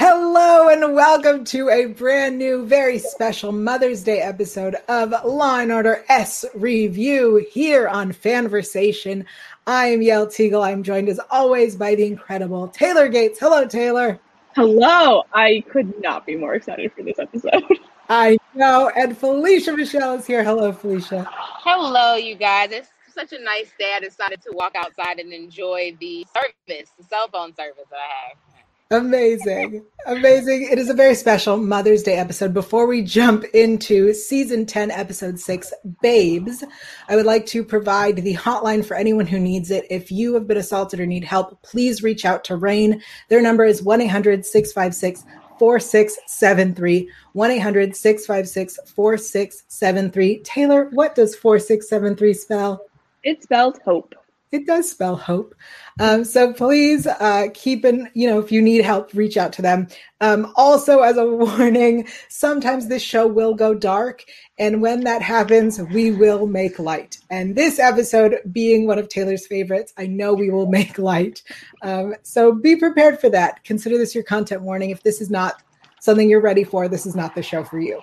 [0.00, 5.72] Hello and welcome to a brand new, very special Mother's Day episode of Law and
[5.72, 9.24] Order S Review here on Fanversation.
[9.66, 10.64] I am Yael Tygiel.
[10.64, 13.40] I'm joined as always by the incredible Taylor Gates.
[13.40, 14.20] Hello, Taylor.
[14.54, 15.24] Hello.
[15.34, 17.64] I could not be more excited for this episode.
[18.08, 18.92] I know.
[18.94, 20.44] And Felicia Michelle is here.
[20.44, 21.28] Hello, Felicia.
[21.28, 22.70] Hello, you guys.
[22.70, 23.94] It's such a nice day.
[23.96, 28.28] I decided to walk outside and enjoy the service, the cell phone service that I
[28.28, 28.47] have.
[28.90, 29.84] Amazing.
[30.06, 30.68] Amazing.
[30.70, 32.54] It is a very special Mother's Day episode.
[32.54, 36.64] Before we jump into season 10, episode 6, Babes,
[37.06, 39.84] I would like to provide the hotline for anyone who needs it.
[39.90, 43.02] If you have been assaulted or need help, please reach out to RAINN.
[43.28, 45.22] Their number is 1 800 656
[45.58, 47.10] 4673.
[47.34, 50.42] 1 800 656 4673.
[50.44, 52.86] Taylor, what does 4673 spell?
[53.22, 54.14] It spells hope.
[54.50, 55.54] It does spell hope.
[56.00, 59.62] Um, so please uh, keep in, you know, if you need help, reach out to
[59.62, 59.88] them.
[60.20, 64.24] Um, also, as a warning, sometimes this show will go dark.
[64.58, 67.18] And when that happens, we will make light.
[67.30, 71.42] And this episode being one of Taylor's favorites, I know we will make light.
[71.82, 73.64] Um, so be prepared for that.
[73.64, 74.90] Consider this your content warning.
[74.90, 75.62] If this is not
[76.00, 78.00] something you're ready for, this is not the show for you.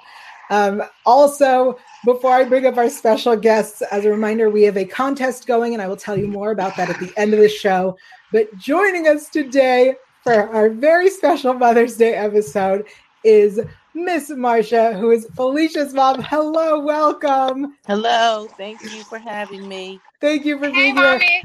[0.50, 4.86] Um, also, before I bring up our special guests, as a reminder, we have a
[4.86, 7.50] contest going, and I will tell you more about that at the end of the
[7.50, 7.98] show.
[8.32, 12.88] But joining us today for our very special Mother's Day episode
[13.24, 13.60] is
[13.96, 16.22] Miss Marcia, who is Felicia's mom.
[16.22, 17.76] Hello, welcome.
[17.88, 20.00] Hello, thank you for having me.
[20.22, 21.04] Thank you for Hey, being here.
[21.04, 21.44] mommy.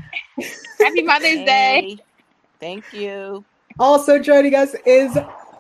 [0.80, 1.98] Happy Mother's Day.
[2.58, 3.44] Thank you.
[3.78, 5.16] Also joining us is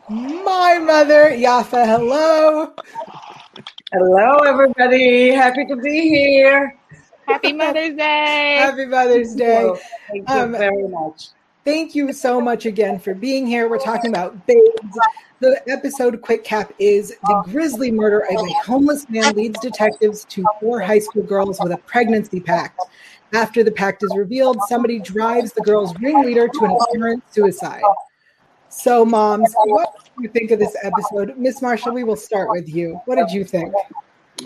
[0.08, 1.86] my mother, Yafa.
[1.86, 2.72] Hello.
[3.92, 5.30] Hello, everybody.
[5.32, 6.76] Happy to be here.
[7.26, 8.56] Happy Mother's Day.
[8.60, 9.62] Happy Mother's Day.
[9.62, 11.30] So, Thank you Um, very much.
[11.64, 13.68] Thank you so much again for being here.
[13.68, 14.98] We're talking about babes.
[15.40, 20.44] The episode quick cap is the grisly murder of a homeless man leads detectives to
[20.60, 22.80] four high school girls with a pregnancy pact.
[23.32, 27.82] After the pact is revealed, somebody drives the girl's ringleader to an apparent suicide.
[28.70, 31.36] So, moms, what do you think of this episode?
[31.36, 33.00] Miss Marcia, we will start with you.
[33.04, 33.74] What did you think?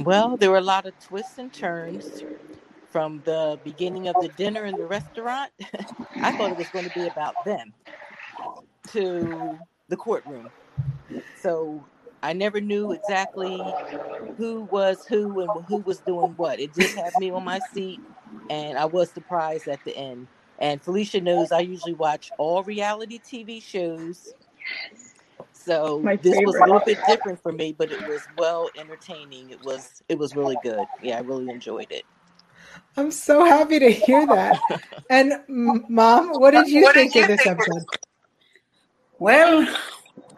[0.01, 2.25] Well, there were a lot of twists and turns
[2.91, 5.53] from the beginning of the dinner in the restaurant.
[6.17, 7.75] I thought it was going to be about them
[8.93, 9.59] to
[9.89, 10.49] the courtroom.
[11.39, 11.85] So
[12.23, 13.63] I never knew exactly
[14.39, 16.61] who was who and who was doing what.
[16.61, 18.01] It did have me on my seat,
[18.49, 20.29] and I was surprised at the end.
[20.65, 24.33] And Felicia knows I usually watch all reality TV shows.
[25.53, 29.51] So My this was a little bit different for me, but it was well entertaining.
[29.51, 30.87] It was it was really good.
[31.03, 32.05] Yeah, I really enjoyed it.
[32.97, 34.59] I'm so happy to hear that.
[35.11, 37.85] And, mom, what did you think of this episode?
[39.19, 39.69] Well,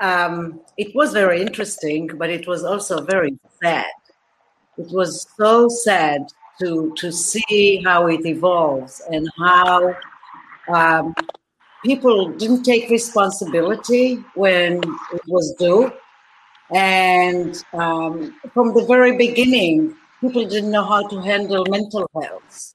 [0.01, 3.93] um, it was very interesting, but it was also very sad.
[4.77, 6.27] It was so sad
[6.61, 9.95] to to see how it evolves and how
[10.69, 11.15] um,
[11.85, 14.79] people didn't take responsibility when
[15.13, 15.93] it was due,
[16.75, 22.75] and um, from the very beginning, people didn't know how to handle mental health.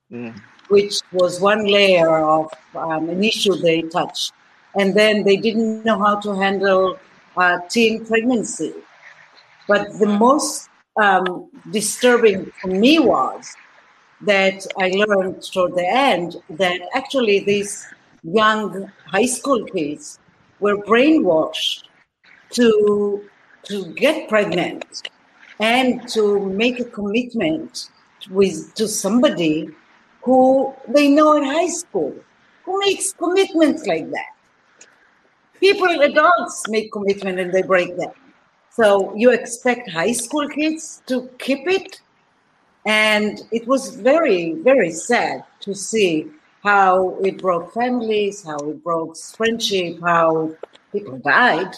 [0.71, 4.31] which was one layer of um, an issue they touched.
[4.75, 6.97] And then they didn't know how to handle
[7.35, 8.73] uh, teen pregnancy.
[9.67, 13.53] But the most um, disturbing for me was
[14.23, 17.87] that I learned toward the end that actually these
[18.23, 20.19] young high school kids
[20.59, 21.83] were brainwashed
[22.51, 23.29] to
[23.63, 25.09] to get pregnant
[25.59, 27.89] and to make a commitment
[28.29, 29.69] with to somebody
[30.23, 32.13] who they know in high school
[32.63, 34.87] who makes commitments like that.
[35.59, 38.11] People adults make commitment and they break them.
[38.71, 42.01] So you expect high school kids to keep it
[42.85, 46.27] and it was very very sad to see
[46.63, 50.51] how it broke families how it broke friendship how
[50.91, 51.75] people died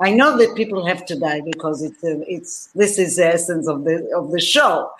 [0.00, 3.66] i know that people have to die because it's a, it's this is the essence
[3.68, 4.90] of the of the show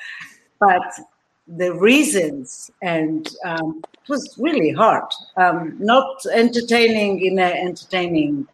[0.58, 0.98] but
[1.46, 5.04] the reasons, and um, it was really hard.
[5.36, 8.46] Um, not entertaining in an entertaining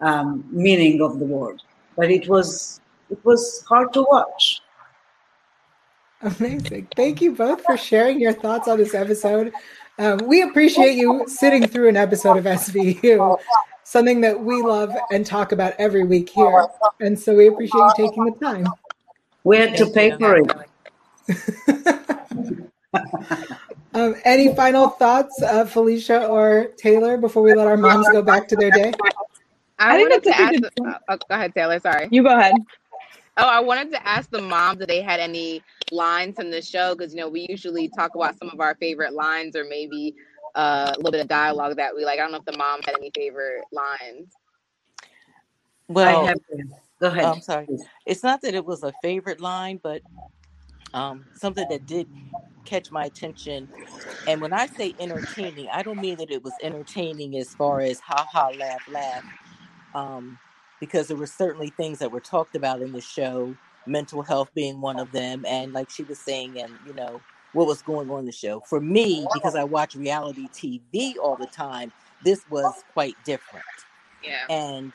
[0.00, 1.62] um, meaning of the word,
[1.96, 2.80] but it was
[3.10, 4.62] it was hard to watch.
[6.22, 6.88] Amazing.
[6.94, 9.52] Thank you both for sharing your thoughts on this episode.
[9.98, 13.38] Um, we appreciate you sitting through an episode of SVU,
[13.84, 16.66] something that we love and talk about every week here.
[17.00, 18.66] And so we appreciate you taking the time.
[19.44, 20.50] We had to pay for it.
[23.94, 28.46] um, any final thoughts, uh, Felicia or Taylor, before we let our moms go back
[28.48, 28.92] to their day?
[29.78, 30.60] I, I think wanted to ask.
[30.60, 31.80] The, oh, go ahead, Taylor.
[31.80, 32.08] Sorry.
[32.10, 32.54] You go ahead.
[33.36, 36.94] Oh, I wanted to ask the moms if they had any lines from the show
[36.94, 40.14] because you know we usually talk about some of our favorite lines or maybe
[40.54, 42.18] uh, a little bit of dialogue that we like.
[42.18, 44.32] I don't know if the mom had any favorite lines.
[45.88, 46.38] Well, I have
[47.00, 47.24] go ahead.
[47.24, 47.66] I'm sorry.
[48.06, 50.02] It's not that it was a favorite line, but
[50.94, 52.06] um, something that did
[52.64, 53.68] catch my attention.
[54.28, 57.98] And when I say entertaining, I don't mean that it was entertaining as far as
[58.00, 59.24] ha ha laugh laugh,
[59.94, 60.38] um,
[60.78, 63.54] because there were certainly things that were talked about in the show,
[63.90, 67.20] mental health being one of them, and like she was saying, and you know
[67.52, 68.60] what was going on in the show.
[68.60, 71.92] For me, because I watch reality TV all the time,
[72.24, 73.64] this was quite different.
[74.22, 74.46] Yeah.
[74.48, 74.92] And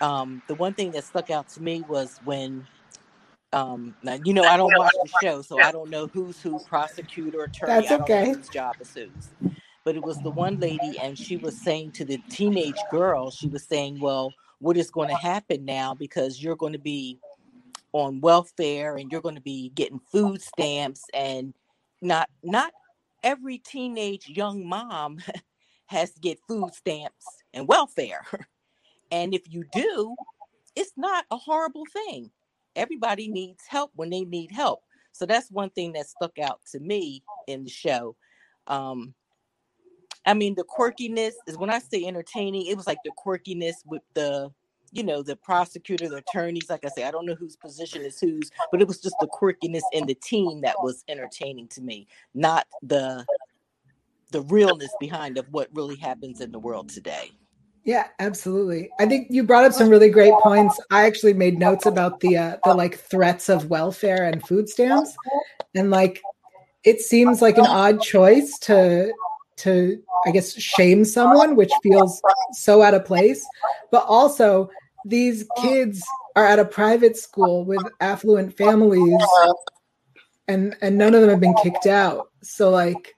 [0.00, 2.66] um, the one thing that stuck out to me was when,
[3.52, 6.58] um, now, you know, I don't watch the show, so I don't know who's who,
[6.60, 7.72] prosecutor, attorney.
[7.72, 8.24] That's I don't okay.
[8.24, 9.52] know whose job is whose.
[9.84, 13.48] But it was the one lady, and she was saying to the teenage girl, she
[13.48, 15.94] was saying, "Well, what is going to happen now?
[15.94, 17.18] Because you're going to be
[17.92, 21.54] on welfare, and you're going to be getting food stamps, and
[22.02, 22.72] not not
[23.22, 25.18] every teenage young mom
[25.86, 28.24] has to get food stamps and welfare."
[29.10, 30.14] And if you do,
[30.76, 32.30] it's not a horrible thing.
[32.76, 34.80] Everybody needs help when they need help.
[35.12, 38.16] So that's one thing that stuck out to me in the show.
[38.66, 39.14] Um,
[40.24, 44.02] I mean, the quirkiness is when I say entertaining, it was like the quirkiness with
[44.14, 44.52] the,
[44.92, 46.70] you know, the prosecutor, the attorneys.
[46.70, 49.28] Like I say, I don't know whose position is whose, but it was just the
[49.28, 53.24] quirkiness in the team that was entertaining to me, not the
[54.30, 57.30] the realness behind of what really happens in the world today.
[57.84, 58.90] Yeah, absolutely.
[59.00, 60.78] I think you brought up some really great points.
[60.90, 65.16] I actually made notes about the uh, the like threats of welfare and food stamps,
[65.74, 66.20] and like
[66.84, 69.10] it seems like an odd choice to
[69.58, 72.20] to I guess shame someone, which feels
[72.52, 73.46] so out of place.
[73.90, 74.70] But also,
[75.04, 76.02] these kids
[76.36, 79.22] are at a private school with affluent families,
[80.46, 82.30] and and none of them have been kicked out.
[82.42, 83.14] So like,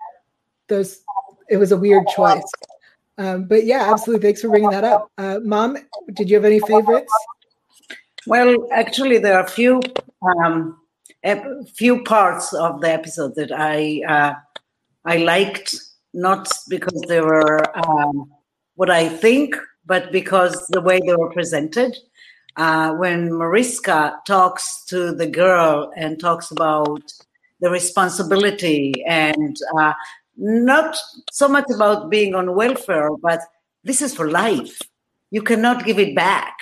[0.68, 1.02] those
[1.48, 2.50] it was a weird choice.
[3.18, 4.28] Um, but yeah, absolutely.
[4.28, 5.10] Thanks for bringing that up.
[5.18, 5.76] Uh, Mom,
[6.14, 7.12] did you have any favorites?
[8.26, 9.80] Well, actually, there are a few
[10.22, 10.78] um,
[11.24, 14.34] a few parts of the episode that I uh,
[15.04, 15.74] I liked,
[16.12, 18.30] not because they were um,
[18.74, 19.54] what I think,
[19.86, 21.96] but because the way they were presented.
[22.56, 27.02] Uh, when Mariska talks to the girl and talks about
[27.60, 29.92] the responsibility and uh,
[30.36, 30.96] not
[31.30, 33.40] so much about being on welfare, but
[33.84, 34.78] this is for life.
[35.30, 36.54] You cannot give it back.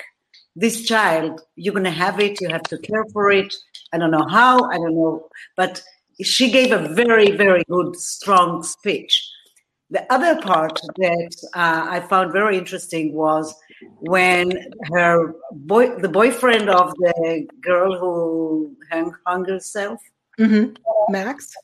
[0.55, 3.55] This child, you're going to have it, you have to care for it.
[3.93, 5.29] I don't know how, I don't know.
[5.56, 5.83] But
[6.23, 9.25] she gave a very, very good, strong speech.
[9.90, 13.55] The other part that uh, I found very interesting was
[14.00, 14.52] when
[14.92, 20.00] her boy, the boyfriend of the girl who hung, hung herself,
[20.38, 20.73] Mm-hmm.
[21.12, 21.54] Max?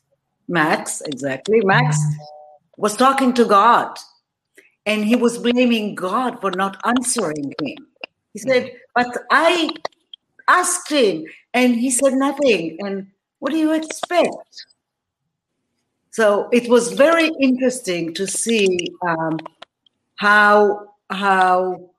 [0.49, 1.61] Max, exactly.
[1.62, 1.97] Max
[2.76, 3.97] was talking to God
[4.85, 7.76] and he was blaming God for not answering him.
[8.33, 9.71] He said, But I
[10.49, 12.76] asked him and he said nothing.
[12.81, 13.07] And
[13.38, 14.35] what do you expect?
[16.14, 19.37] So it was very interesting to see um,
[20.14, 21.90] how how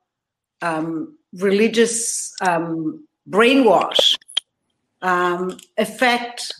[0.62, 4.16] um, religious um, brainwash
[5.02, 6.50] um, affect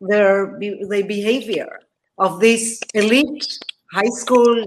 [0.00, 1.80] their their behavior
[2.16, 3.46] of this elite
[3.92, 4.64] high school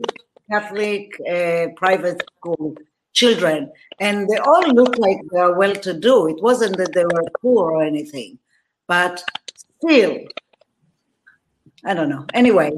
[0.51, 2.75] Catholic uh, private school
[3.13, 6.27] children, and they all look like they're well-to-do.
[6.27, 8.37] It wasn't that they were poor or anything,
[8.85, 9.23] but
[9.81, 10.19] still,
[11.85, 12.25] I don't know.
[12.33, 12.71] Anyway,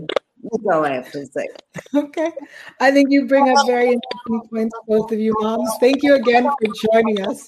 [0.43, 1.47] that's all I have to say.
[1.95, 2.31] Okay.
[2.79, 5.75] I think you bring up very interesting points, both of you moms.
[5.79, 7.47] Thank you again for joining us.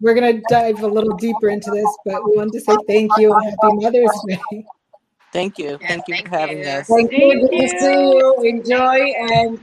[0.00, 3.16] We're going to dive a little deeper into this, but we wanted to say thank
[3.18, 4.66] you and happy Mother's Day.
[5.32, 5.78] Thank you.
[5.80, 6.64] Yes, Thank you thank for having you.
[6.64, 6.86] us.
[6.86, 7.30] Thank you.
[7.30, 8.42] Thank Good to see you.
[8.44, 8.96] Enjoy
[9.30, 9.60] and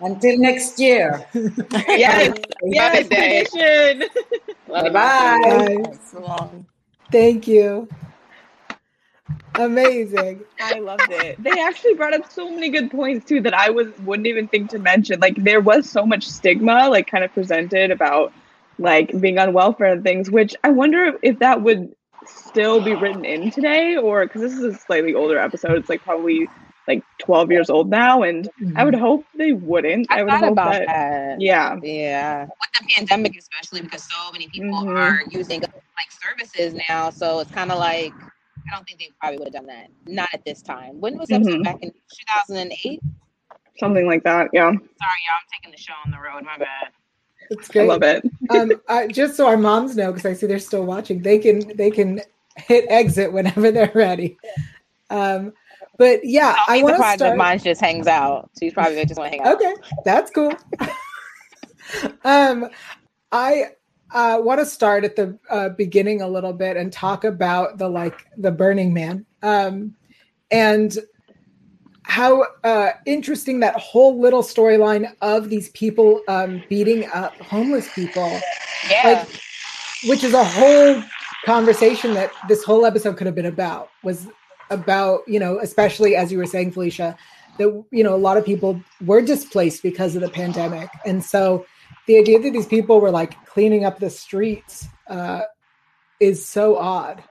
[0.00, 1.26] until next year.
[1.88, 4.08] Yes, yes, Mother's tradition.
[4.68, 4.90] Bye-bye.
[4.92, 5.98] Bye.
[6.10, 6.66] So long.
[7.10, 7.88] Thank you.
[9.54, 10.42] Amazing.
[10.60, 11.42] I loved it.
[11.42, 14.70] They actually brought up so many good points too that I was wouldn't even think
[14.70, 15.20] to mention.
[15.20, 18.32] Like there was so much stigma, like kind of presented about
[18.78, 21.94] like being on welfare and things, which I wonder if that would
[22.26, 25.72] still be written in today or because this is a slightly older episode.
[25.78, 26.48] It's like probably
[26.86, 30.40] like 12 years old now and i would hope they wouldn't I, i, would thought
[30.40, 31.38] hope about that, that.
[31.38, 32.44] yeah Yeah.
[32.46, 32.50] With
[32.80, 34.96] the pandemic, especially because so many people Mhm.
[34.96, 37.10] are using like services now.
[37.10, 38.14] So it's kind of like,
[38.66, 39.88] I don't think they probably would have done that.
[40.06, 41.00] Not at this time.
[41.00, 41.64] When was that Mhm.
[41.64, 43.00] back in 2008?
[43.78, 45.38] something like that yeah Sorry, y'all.
[45.38, 46.44] I'm taking the show on the road.
[46.44, 46.88] My bad.
[47.50, 47.82] It's great.
[47.84, 50.84] i love it um, I, just so our moms know, because I see they're still
[50.84, 52.20] watching, they can they can
[52.56, 54.36] hit exit whenever they're ready.
[55.10, 55.52] Um,
[55.96, 57.36] but yeah, I'll I be want to start.
[57.38, 58.50] mine just hangs out.
[58.60, 59.54] She's probably just want to hang out.
[59.56, 59.74] Okay,
[60.04, 60.52] that's cool.
[62.24, 62.68] um,
[63.32, 63.66] I
[64.12, 67.88] uh, want to start at the uh, beginning a little bit and talk about the
[67.88, 69.94] like the Burning Man, um,
[70.50, 70.96] and
[72.04, 78.40] how uh, interesting that whole little storyline of these people um, beating up homeless people,
[78.90, 79.02] Yeah.
[79.04, 79.28] like,
[80.06, 81.02] which is a whole
[81.44, 83.90] conversation that this whole episode could have been about.
[84.02, 84.26] Was
[84.70, 87.16] about you know, especially as you were saying, Felicia,
[87.58, 91.66] that you know a lot of people were displaced because of the pandemic and so
[92.08, 95.42] the idea that these people were like cleaning up the streets uh,
[96.20, 97.22] is so odd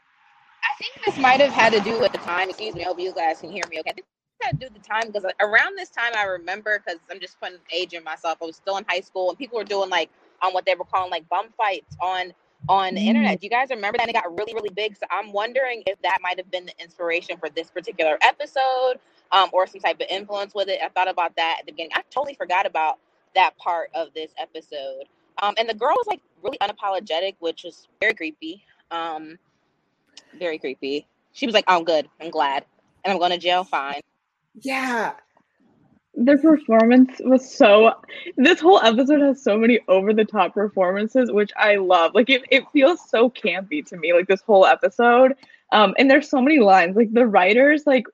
[0.78, 2.50] I think this might have had to do with the time.
[2.50, 2.84] Excuse me.
[2.84, 3.90] I hope you guys can hear me okay.
[3.90, 4.06] I think
[4.40, 7.20] it had to do with the time because around this time I remember because I'm
[7.20, 8.38] just putting age in myself.
[8.42, 10.10] I was still in high school and people were doing like
[10.42, 12.34] on what they were calling like bum fights on
[12.70, 13.40] on the internet.
[13.40, 14.10] Do you guys remember that?
[14.10, 14.98] It got really really big.
[14.98, 19.00] So I'm wondering if that might have been the inspiration for this particular episode
[19.32, 20.80] um, or some type of influence with it.
[20.84, 21.92] I thought about that at the beginning.
[21.96, 23.00] I totally forgot about
[23.38, 25.03] that part of this episode.
[25.41, 28.63] Um, and the girl was like really unapologetic, which was very creepy.
[28.91, 29.38] Um,
[30.39, 31.08] very creepy.
[31.34, 32.10] She was like, "I'm good.
[32.20, 32.65] I'm glad,
[33.03, 33.63] and I'm going to jail.
[33.63, 34.01] Fine."
[34.62, 35.13] yeah
[36.20, 37.94] their performance was so
[38.38, 42.44] this whole episode has so many over the top performances which i love like it,
[42.50, 45.36] it feels so campy to me like this whole episode
[45.72, 48.08] um and there's so many lines like the writers like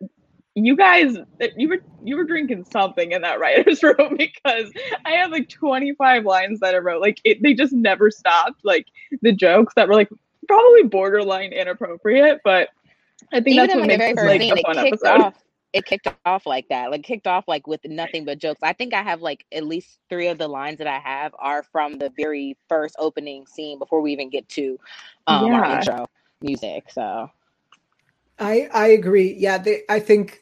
[0.56, 1.18] you guys
[1.58, 4.72] you were you were drinking something in that writers room because
[5.06, 8.86] i have like 25 lines that i wrote like it, they just never stopped like
[9.22, 10.10] the jokes that were like
[10.48, 12.70] probably borderline inappropriate but
[13.32, 15.44] i think Even that's what makes this like a it fun kicked episode off.
[15.74, 16.92] It kicked off like that.
[16.92, 18.60] Like kicked off like with nothing but jokes.
[18.62, 21.64] I think I have like at least three of the lines that I have are
[21.64, 24.80] from the very first opening scene before we even get to
[25.26, 26.06] um, our intro
[26.42, 26.92] music.
[26.92, 27.32] So
[28.40, 29.36] i i agree.
[29.38, 30.42] Yeah they, i think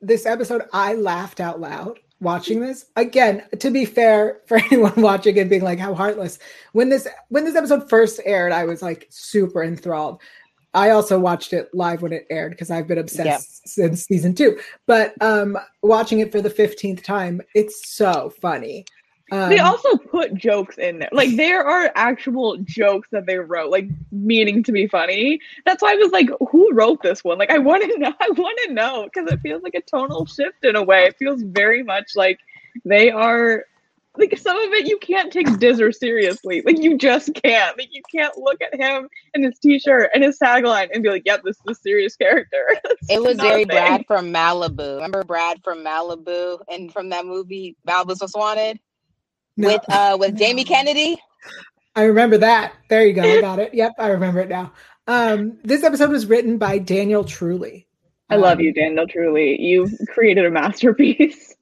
[0.00, 2.86] this episode i laughed out loud watching this.
[2.96, 6.38] Again to be fair for anyone watching and being like how heartless.
[6.72, 10.20] When this when this episode first aired i was like super enthralled.
[10.74, 13.38] I also watched it live when it aired because i've been obsessed Yep.
[13.90, 14.58] since season two.
[14.86, 18.84] But um watching it for the 15th time it's so funny
[19.32, 21.08] um, they also put jokes in there.
[21.12, 25.40] Like there are actual jokes that they wrote, like meaning to be funny.
[25.64, 27.38] That's why I was like, who wrote this one?
[27.38, 28.12] Like I want to know.
[28.20, 31.04] I want to know because it feels like a tonal shift in a way.
[31.04, 32.38] It feels very much like
[32.84, 33.64] they are
[34.18, 36.62] like some of it you can't take Dizzer seriously.
[36.64, 37.76] Like you just can't.
[37.76, 41.22] Like you can't look at him and his t-shirt and his tagline and be like,
[41.26, 42.64] "Yep, this is a serious character."
[43.08, 43.64] It was very.
[43.64, 44.96] Brad from Malibu.
[44.96, 48.80] Remember Brad from Malibu and from that movie Malibu's Most Wanted
[49.56, 51.16] no, with uh with Jamie Kennedy.
[51.94, 54.72] i remember that there you go i got it yep i remember it now
[55.06, 57.86] um this episode was written by daniel truly
[58.28, 59.06] I love Um, you, Daniel.
[59.06, 61.54] Truly, you've created a masterpiece.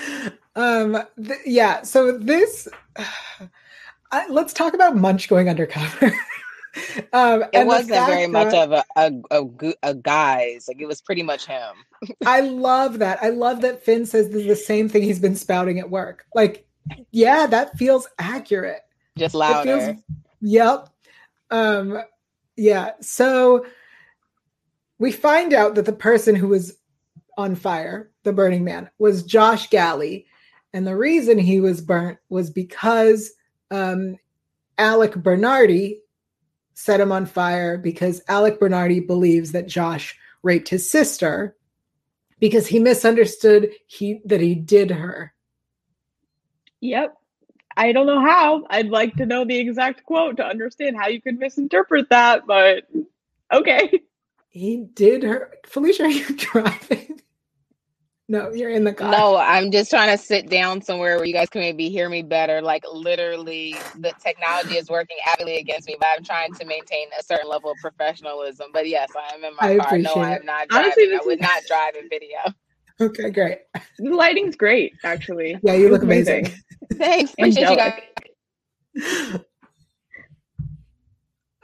[0.56, 2.66] um th- yeah so this
[4.10, 6.06] I, let's talk about munch going undercover
[7.12, 10.66] um It and wasn't very fact much of a a, a a guys.
[10.66, 11.74] Like it was pretty much him.
[12.26, 15.36] i love that i love that finn says this is the same thing he's been
[15.36, 16.66] spouting at work like
[17.10, 18.82] yeah that feels accurate.
[19.16, 19.80] Just louder.
[19.80, 20.02] feels-
[20.40, 20.88] yep.
[21.50, 21.98] Um
[22.56, 23.64] yeah so
[24.98, 26.76] we find out that the person who was
[27.36, 30.26] on fire the burning man was josh galley.
[30.72, 33.32] And the reason he was burnt was because
[33.70, 34.16] um
[34.76, 36.00] alec bernardi
[36.74, 41.56] set him on fire because alec bernardi believes that josh raped his sister
[42.38, 45.32] because he misunderstood he that he did her
[46.80, 47.14] Yep.
[47.76, 48.64] I don't know how.
[48.70, 52.84] I'd like to know the exact quote to understand how you could misinterpret that, but
[53.52, 53.90] okay.
[54.48, 57.20] he did her felicia are you driving
[58.28, 59.10] No, you're in the car.
[59.12, 62.22] No, I'm just trying to sit down somewhere where you guys can maybe hear me
[62.22, 62.62] better.
[62.62, 67.22] Like literally, the technology is working actively against me, but I'm trying to maintain a
[67.22, 68.68] certain level of professionalism.
[68.72, 69.98] But yes, I am in my I car.
[69.98, 70.40] No, appreciate I it.
[70.40, 70.86] am not driving.
[70.86, 72.38] Honestly, I this would is- not drive in video.
[73.00, 73.58] Okay, great.
[73.98, 75.58] The lighting's great, actually.
[75.62, 76.46] Yeah, you look was amazing.
[76.94, 77.32] Thanks.
[77.32, 79.40] Appreciate you guys.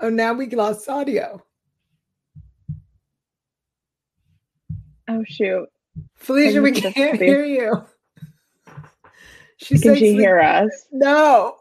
[0.01, 1.43] Oh, now we lost audio.
[5.09, 5.69] Oh shoot!
[6.17, 7.85] Felicia, we can't hear you.
[9.57, 10.87] She Can said she sleep- hear us?
[10.93, 11.57] No.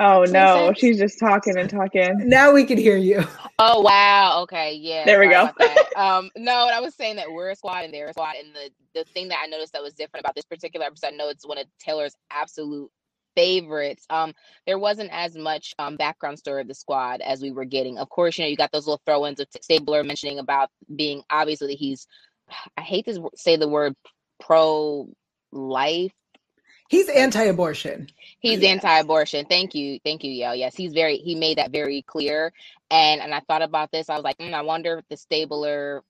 [0.00, 2.28] Oh no, she's just talking and talking.
[2.28, 3.22] Now we can hear you.
[3.60, 4.42] Oh wow.
[4.42, 4.74] Okay.
[4.74, 5.04] Yeah.
[5.04, 5.50] There we go.
[5.96, 8.70] um, no, I was saying that we're a squad and they're a squad, and the
[8.94, 11.46] the thing that I noticed that was different about this particular episode, I know it's
[11.46, 12.90] one of Taylor's absolute
[13.36, 14.06] favorites.
[14.10, 14.34] Um,
[14.66, 17.98] there wasn't as much um background story of the squad as we were getting.
[17.98, 21.76] Of course, you know you got those little throw-ins of Stabler mentioning about being obviously
[21.76, 22.06] he's.
[22.76, 23.94] I hate to say the word
[24.40, 25.08] pro
[25.52, 26.12] life
[26.88, 28.10] He's anti-abortion.
[28.40, 28.84] He's Yes.
[28.84, 29.46] anti-abortion.
[29.46, 30.52] Thank you, thank you, Yo.
[30.52, 31.18] Yes, he's very.
[31.18, 32.52] He made that very clear.
[32.90, 34.10] And and I thought about this.
[34.10, 36.02] I was like, mm, I wonder if the Stabler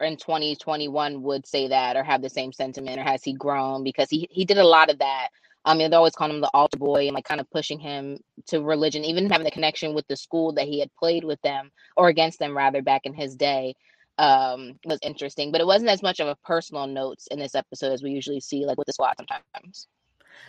[0.00, 3.84] in 2021 would say that or have the same sentiment, or has he grown?
[3.84, 5.30] Because he he did a lot of that.
[5.64, 8.18] I mean, they always called him the altar boy and like kind of pushing him
[8.48, 11.70] to religion, even having the connection with the school that he had played with them
[11.96, 13.74] or against them rather back in his day
[14.16, 17.90] um was interesting but it wasn't as much of a personal notes in this episode
[17.90, 19.88] as we usually see like with the squad sometimes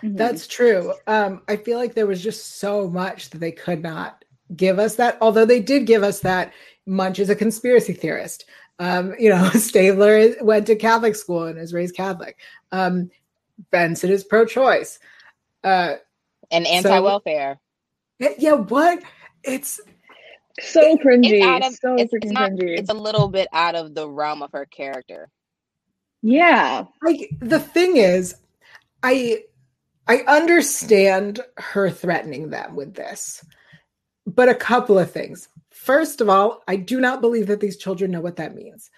[0.04, 0.18] Mhm.
[0.18, 0.94] That's true.
[1.08, 4.24] Um, I feel like there was just so much that they could not
[4.56, 5.18] give us that.
[5.22, 6.54] Although they did give us that
[6.86, 8.46] Munch is a conspiracy theorist.
[8.80, 12.38] Um, you know, Stabler went to Catholic school and is raised Catholic.
[12.72, 13.10] Um,
[13.72, 15.00] Benson is pro-choice.
[15.64, 15.96] Uh,
[16.52, 17.60] and anti-welfare
[18.20, 19.02] yeah, what?
[19.44, 19.80] It's
[20.62, 21.42] so cringy.
[21.42, 22.78] it's of so it's, freaking it's not cringy.
[22.78, 25.30] it's a little bit out of the realm of her character
[26.22, 26.86] yeah.
[27.04, 28.36] like the thing is,
[29.04, 29.44] I
[30.08, 33.46] I understand her threatening them with this,
[34.26, 35.50] but a couple of things.
[35.70, 38.90] First of all, I do not believe that these children know what that means.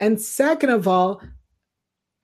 [0.00, 1.22] And second of all,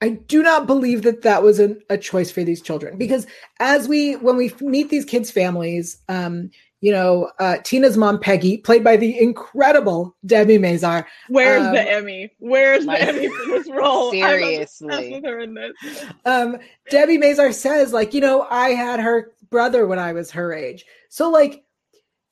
[0.01, 3.27] I do not believe that that was a, a choice for these children because
[3.59, 6.49] as we when we meet these kids' families, um,
[6.81, 11.91] you know, uh, Tina's mom Peggy, played by the incredible Debbie Mazar, Where's Um, the
[11.91, 12.31] Emmy?
[12.39, 14.07] Where's the Emmy for this role?
[14.07, 15.11] I'm seriously.
[15.15, 16.05] with her in this.
[16.25, 16.57] um
[16.89, 20.85] debbie mazar says like you know i had her brother when i was her age
[21.09, 21.63] so like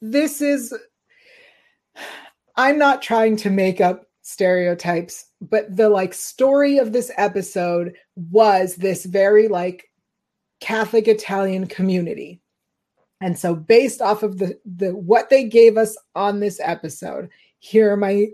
[0.02, 0.74] this is
[2.56, 8.76] i'm not trying to make up stereotypes but the like story of this episode was
[8.76, 9.90] this very like
[10.60, 12.42] catholic italian community.
[13.22, 17.94] And so based off of the the what they gave us on this episode here
[17.94, 18.28] are my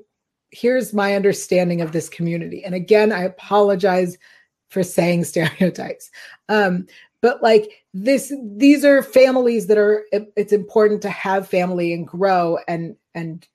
[0.49, 2.65] here's my understanding of this community.
[2.65, 4.17] And again i apologize
[4.69, 6.09] for saying stereotypes.
[6.49, 6.87] Um
[7.21, 12.07] but like this these are families that are it- it's important to have family and
[12.07, 13.47] grow and and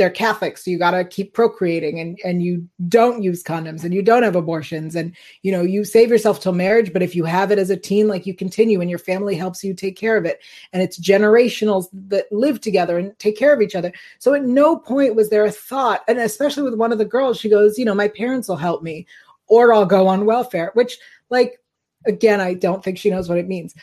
[0.00, 3.94] they're catholics so you got to keep procreating and and you don't use condoms and
[3.94, 7.24] you don't have abortions and you know you save yourself till marriage but if you
[7.24, 10.16] have it as a teen like you continue and your family helps you take care
[10.16, 10.40] of it
[10.72, 14.76] and it's generationals that live together and take care of each other so at no
[14.76, 17.84] point was there a thought and especially with one of the girls she goes you
[17.84, 19.06] know my parents will help me
[19.50, 21.60] or I'll go on welfare, which, like,
[22.06, 23.74] again, I don't think she knows what it means,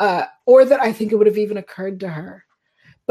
[0.00, 2.44] uh, or that I think it would have even occurred to her.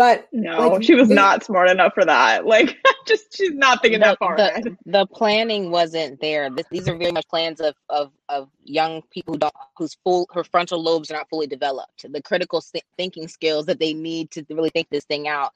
[0.01, 2.43] But No, Like, she was they- not smart enough for that.
[2.51, 6.49] Like, just she's not thinking that far the, the planning wasn't there.
[6.49, 10.27] This, these are very much plans of, of of young people who don't whose full
[10.33, 12.11] her frontal lobes are not fully developed.
[12.11, 15.51] The critical thi- thinking skills that they need to really think this thing out.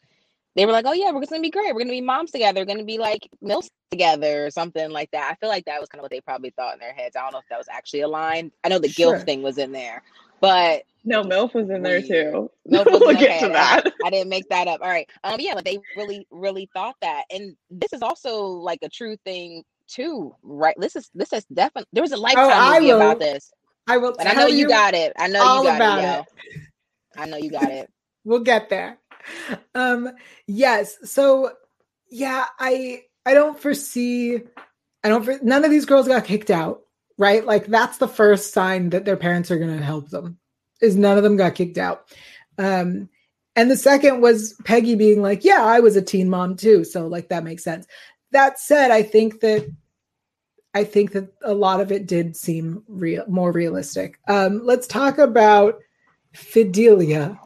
[0.56, 1.74] They were like, "Oh yeah, we're gonna be great.
[1.74, 2.62] We're gonna be moms together.
[2.62, 5.90] We're gonna be like milfs together, or something like that." I feel like that was
[5.90, 7.16] kind of what they probably thought in their heads.
[7.16, 8.52] I don't know if that was actually aligned.
[8.64, 9.14] I know the Sure.
[9.16, 10.04] guilt thing was in there,
[10.42, 12.50] but No, MILF was in there too.
[12.70, 13.94] Milf was we'll get to that.
[14.04, 14.82] I didn't make that up.
[14.82, 15.10] All right.
[15.24, 19.18] Um, yeah, but they really, really thought that, and this is also like a true
[19.24, 20.76] thing too, right?
[20.80, 23.52] This is this is definitely there was a lifetime Oh, I movie will about this,
[23.88, 25.14] I will and I know you got it.
[25.18, 26.62] I know all you got about it, it.
[27.18, 27.92] I know you got it.
[28.24, 28.98] we'll get there.
[29.74, 30.10] Um,
[30.48, 30.98] yes.
[31.04, 31.52] So
[32.10, 34.42] yeah, I I don't foresee
[35.04, 36.82] I don't for, none of these girls got kicked out,
[37.18, 37.46] right?
[37.46, 40.38] Like that's the first sign that their parents are gonna help them.
[40.82, 42.06] Is none of them got kicked out.
[42.58, 43.10] Um
[43.56, 46.84] and the second was Peggy being like, Yeah, I was a teen mom too.
[46.84, 47.88] So like that makes sense.
[48.32, 49.70] That said, I think that
[50.74, 54.20] I think that a lot of it did seem real more realistic.
[54.28, 55.80] Um, let's talk about
[56.34, 57.40] Fidelia,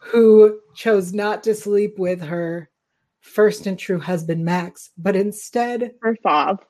[0.00, 2.70] who chose not to sleep with her
[3.20, 6.64] first and true husband Max, but instead Her fob.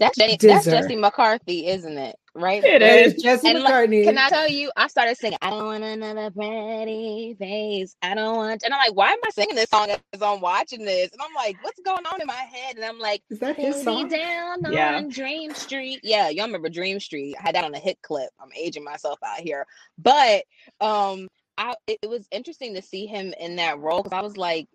[0.00, 2.16] That's Jenny, that's Jesse McCartney, isn't it?
[2.34, 2.66] Right?
[2.66, 3.14] It That is.
[3.14, 4.72] is Jesse And like, can I tell you?
[4.76, 5.38] I started singing.
[5.42, 7.96] I don't want another pretty face.
[8.02, 8.62] I don't want.
[8.64, 11.10] And I'm like, why am I singing this song as I'm watching this?
[11.12, 12.76] And I'm like, what's going on in my head?
[12.76, 14.10] And I'm like, is that his song?
[14.10, 15.02] down Yeah.
[15.02, 16.00] on Dream Street.
[16.04, 17.36] Yeah, y'all remember Dream Street?
[17.38, 18.30] I had that on a hit clip.
[18.40, 19.66] I'm aging myself out here,
[19.98, 20.44] but
[20.80, 21.28] um,
[21.58, 24.68] I it, it was interesting to see him in that role because I was like,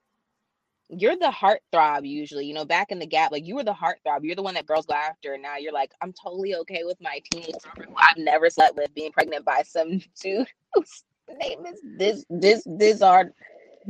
[0.90, 2.46] you're the heartthrob usually.
[2.46, 4.24] You know, back in the gap, like you were the heartthrob.
[4.24, 7.00] You're the one that girls go after, and now you're like, I'm totally okay with
[7.02, 11.04] my teenage summer who I've never slept with being pregnant by some dude whose
[11.40, 13.32] name is this this this our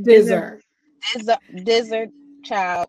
[0.01, 0.61] Dizzer.
[1.13, 2.11] this Dizzard
[2.43, 2.87] child.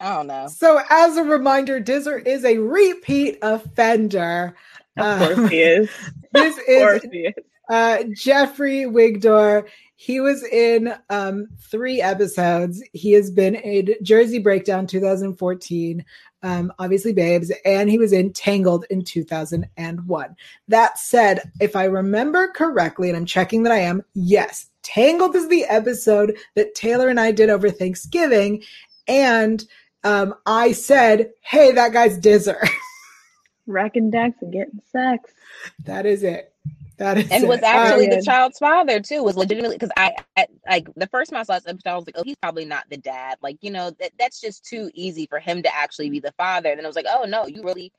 [0.00, 0.48] I don't know.
[0.48, 4.56] So, as a reminder, Dizzer is a repeat offender.
[4.96, 5.90] Of course he uh, is.
[6.32, 7.34] this Of course is he is.
[7.68, 9.68] Uh, Jeffrey Wigdor.
[9.96, 12.82] He was in um, three episodes.
[12.92, 16.04] He has been in Jersey Breakdown 2014,
[16.42, 20.36] um, obviously Babes, and he was in Tangled in 2001.
[20.68, 25.48] That said, if I remember correctly, and I'm checking that I am, yes, Tangled is
[25.48, 28.62] the episode that Taylor and I did over Thanksgiving.
[29.08, 29.64] And
[30.02, 32.62] um, I said, hey, that guy's Dizzer.
[33.66, 35.32] Racking decks and getting sex.
[35.84, 36.52] that is it.
[36.96, 39.22] That is and was actually the child's father too.
[39.22, 42.06] Was legitimately because I, I like the first time I saw this episode, I was
[42.06, 43.38] like, oh, he's probably not the dad.
[43.42, 46.70] Like you know that that's just too easy for him to actually be the father.
[46.70, 47.92] And then I was like, oh no, you really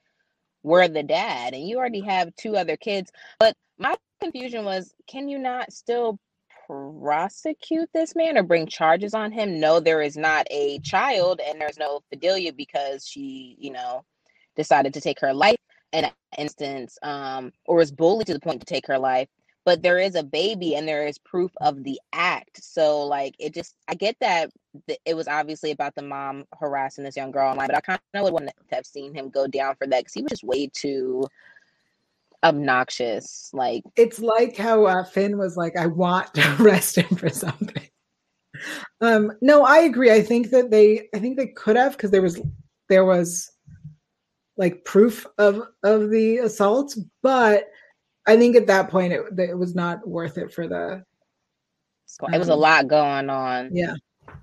[0.63, 3.11] were the dad, and you already have two other kids.
[3.39, 6.17] But my confusion was, can you not still
[6.67, 9.59] prosecute this man or bring charges on him?
[9.59, 14.03] No, there is not a child, and there's no fidelia because she, you know,
[14.55, 18.59] decided to take her life in an instance, um, or was bullied to the point
[18.59, 19.29] to take her life.
[19.65, 22.63] But there is a baby, and there is proof of the act.
[22.63, 24.51] So, like, it just, I get that
[24.87, 27.99] th- it was obviously about the mom harassing this young girl online, but I kind
[28.13, 30.43] of would want to have seen him go down for that because he was just
[30.43, 31.27] way too
[32.43, 33.49] obnoxious.
[33.53, 37.89] Like, it's like how uh, Finn was like, I want to arrest him for something.
[39.01, 40.11] Um, no, I agree.
[40.11, 42.39] I think that they, I think they could have because there was,
[42.87, 43.51] there was
[44.57, 47.69] like proof of of the assault, but
[48.25, 51.03] I think at that point it, it was not worth it for the.
[52.31, 53.69] it was a Um, lot going on.
[53.75, 53.95] Yeah,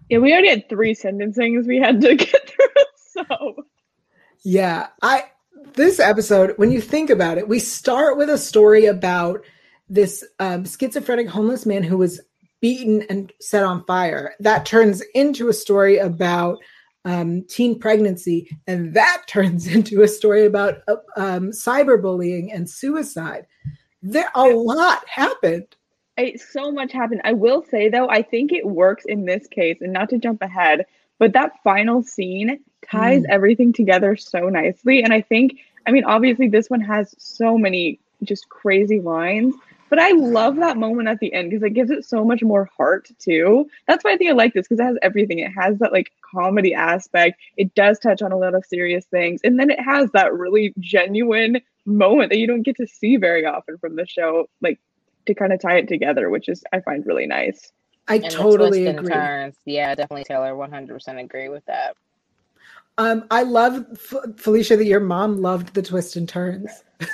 [0.08, 3.24] Yeah, we already had three sentencings we had to get through.
[3.26, 3.64] So
[4.42, 4.88] yeah.
[5.02, 5.24] I
[5.74, 9.44] this episode, when you think about it, we start with a story about
[9.88, 12.20] this um, schizophrenic homeless man who was
[12.60, 14.34] beaten and set on fire.
[14.40, 16.58] That turns into a story about
[17.04, 23.46] um, teen pregnancy, and that turns into a story about uh, um, cyberbullying and suicide.
[24.02, 25.76] There, a lot happened.
[26.18, 27.22] I, so much happened.
[27.24, 30.42] I will say though, I think it works in this case, and not to jump
[30.42, 30.86] ahead,
[31.18, 32.60] but that final scene
[32.90, 35.02] ties everything together so nicely.
[35.02, 39.54] And I think, I mean, obviously this one has so many just crazy lines,
[39.92, 42.64] but I love that moment at the end because it gives it so much more
[42.74, 43.68] heart too.
[43.86, 45.40] That's why I think I like this because it has everything.
[45.40, 47.38] It has that like comedy aspect.
[47.58, 50.72] It does touch on a lot of serious things, and then it has that really
[50.80, 54.80] genuine moment that you don't get to see very often from the show, like
[55.26, 57.70] to kind of tie it together, which is I find really nice.
[58.08, 59.10] I And totally agree.
[59.10, 59.56] turns.
[59.66, 60.56] Yeah, definitely Taylor.
[60.56, 61.98] One hundred percent agree with that.
[62.96, 66.70] Um, I love F- Felicia that your mom loved the twists and turns.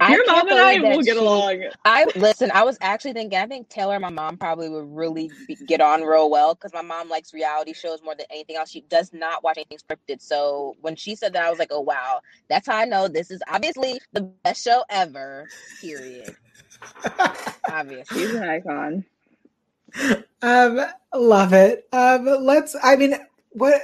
[0.00, 1.64] I Your can't mom and I believe that will get she- along.
[1.84, 2.50] I listen.
[2.52, 3.38] I was actually thinking.
[3.38, 6.72] I think Taylor, and my mom, probably would really be, get on real well because
[6.74, 8.70] my mom likes reality shows more than anything else.
[8.70, 10.22] She does not watch anything scripted.
[10.22, 13.30] So when she said that, I was like, "Oh wow, that's how I know this
[13.30, 16.36] is obviously the best show ever." Period.
[17.68, 18.22] Obviously.
[18.22, 19.04] She's an icon.
[20.42, 20.80] um,
[21.14, 21.86] love it.
[21.92, 22.76] Um, let's.
[22.82, 23.16] I mean,
[23.52, 23.80] what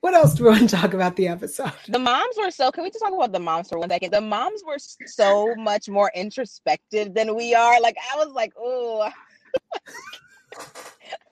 [0.00, 1.72] what else do we want to talk about the episode?
[1.88, 2.70] The moms were so.
[2.72, 4.12] Can we just talk about the moms for one second?
[4.12, 7.80] The moms were so much more introspective than we are.
[7.80, 9.10] Like I was like, oh,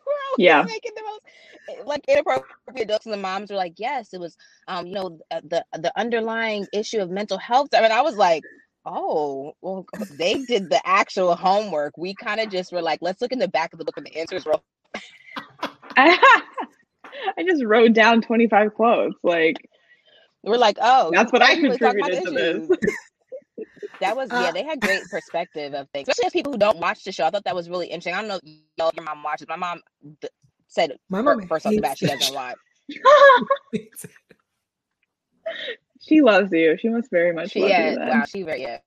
[0.06, 0.62] we're always Yeah.
[0.64, 1.22] making the most
[1.86, 4.36] like inappropriate jokes, and the moms were like, yes, it was,
[4.68, 7.70] um, you know, uh, the the underlying issue of mental health.
[7.74, 8.46] I mean, I was like.
[8.88, 11.98] Oh, well, they did the actual homework.
[11.98, 14.06] We kind of just were like, let's look in the back of the book and
[14.06, 14.64] the answers real
[17.38, 19.16] I just wrote down 25 quotes.
[19.22, 19.56] Like,
[20.42, 22.94] We're like, oh, That's what I you really talk about contributed to the this.
[24.00, 27.02] That was yeah, they had great perspective of things, especially as people who don't watch
[27.04, 27.24] the show.
[27.24, 28.12] I thought that was really interesting.
[28.12, 29.48] I don't know if you know if your mom watches.
[29.48, 29.80] My mom
[30.20, 30.30] th-
[30.68, 32.34] said My fir- mom first off the bat she doesn't show.
[32.34, 32.56] watch.
[36.02, 36.76] she loves you.
[36.78, 38.08] She must very much She love yeah, you then.
[38.08, 38.78] wow, she very yeah.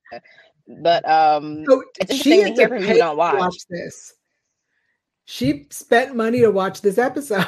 [0.83, 3.55] But um, so It's she interesting to hear from you pay who don't to watch.
[3.69, 4.13] this.
[5.25, 7.45] She spent money to watch this episode.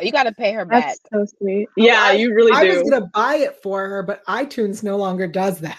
[0.00, 0.96] You got to pay her back.
[1.10, 1.68] That's so sweet.
[1.76, 2.80] Yeah, I- you really I do.
[2.80, 5.78] was gonna buy it for her, but iTunes no longer does that.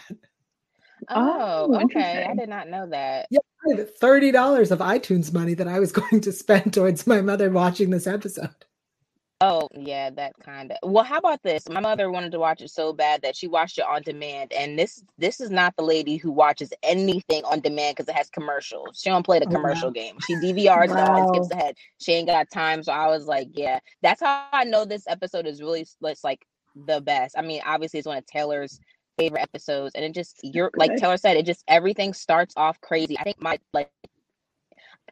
[1.09, 2.25] Oh, Oh, okay.
[2.29, 3.27] I did not know that.
[3.33, 7.21] I had thirty dollars of iTunes money that I was going to spend towards my
[7.21, 8.49] mother watching this episode.
[9.41, 10.77] Oh, yeah, that kind of.
[10.83, 11.67] Well, how about this?
[11.67, 14.77] My mother wanted to watch it so bad that she watched it on demand, and
[14.77, 18.99] this this is not the lady who watches anything on demand because it has commercials.
[19.01, 19.55] She don't play the Oh, wow.
[19.57, 20.19] commercial game.
[20.21, 21.75] She DVRs it all and skips ahead.
[21.99, 25.47] She ain't got time, so I was like, yeah, that's how I know this episode
[25.47, 27.35] is really it's like the best.
[27.37, 28.79] I mean, obviously, it's one of Taylor's
[29.17, 33.17] favorite episodes, and it just you're like Taylor said, it just everything starts off crazy.
[33.17, 33.91] I think my like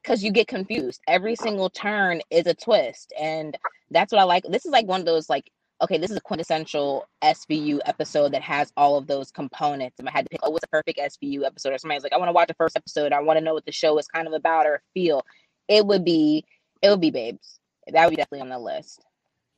[0.10, 1.02] because you get confused.
[1.08, 3.56] Every single turn is a twist, and
[3.92, 4.44] that's what I like.
[4.50, 5.52] This is like one of those like,
[5.84, 10.00] okay, this is a quintessential SVU episode that has all of those components.
[10.00, 11.74] And I had to pick, oh, what's a perfect SVU episode?
[11.74, 13.14] Or somebody's like, I want to watch the first episode.
[13.14, 15.24] I want to know what the show is kind of about or feel.
[15.68, 16.44] It would be,
[16.82, 17.60] it would be Babes.
[17.94, 19.06] That would be definitely on the list.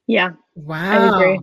[0.06, 1.16] Yeah, Wow.
[1.16, 1.40] agree.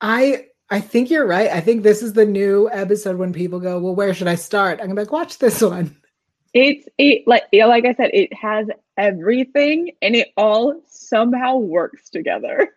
[0.00, 1.50] I I think you're right.
[1.50, 4.80] I think this is the new episode when people go, Well, where should I start?
[4.80, 5.99] I'm gonna be like, watch this one.
[6.52, 12.10] It's it like yeah, like I said, it has everything, and it all somehow works
[12.10, 12.74] together.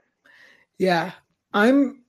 [0.77, 1.11] Yeah.
[1.53, 2.01] I'm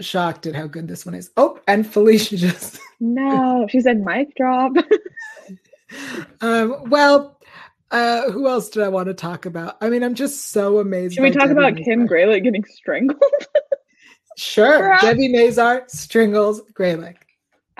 [0.00, 1.30] shocked at how good this one is.
[1.36, 4.72] Oh, and Felicia just No, she said mic drop.
[6.40, 7.38] um well
[7.90, 9.76] uh who else did I want to talk about?
[9.80, 11.14] I mean, I'm just so amazed.
[11.14, 11.84] Should we talk Debbie about Mazar.
[11.84, 13.22] Kim Greylek getting strangled?
[14.38, 14.96] Sure.
[15.02, 17.16] Debbie Mazar, Stringles, Greylek.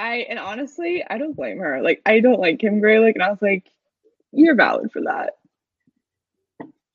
[0.03, 1.81] I and honestly, I don't blame her.
[1.81, 3.71] Like, I don't like Kim Greylek, and I was like,
[4.33, 5.35] "You're valid for that."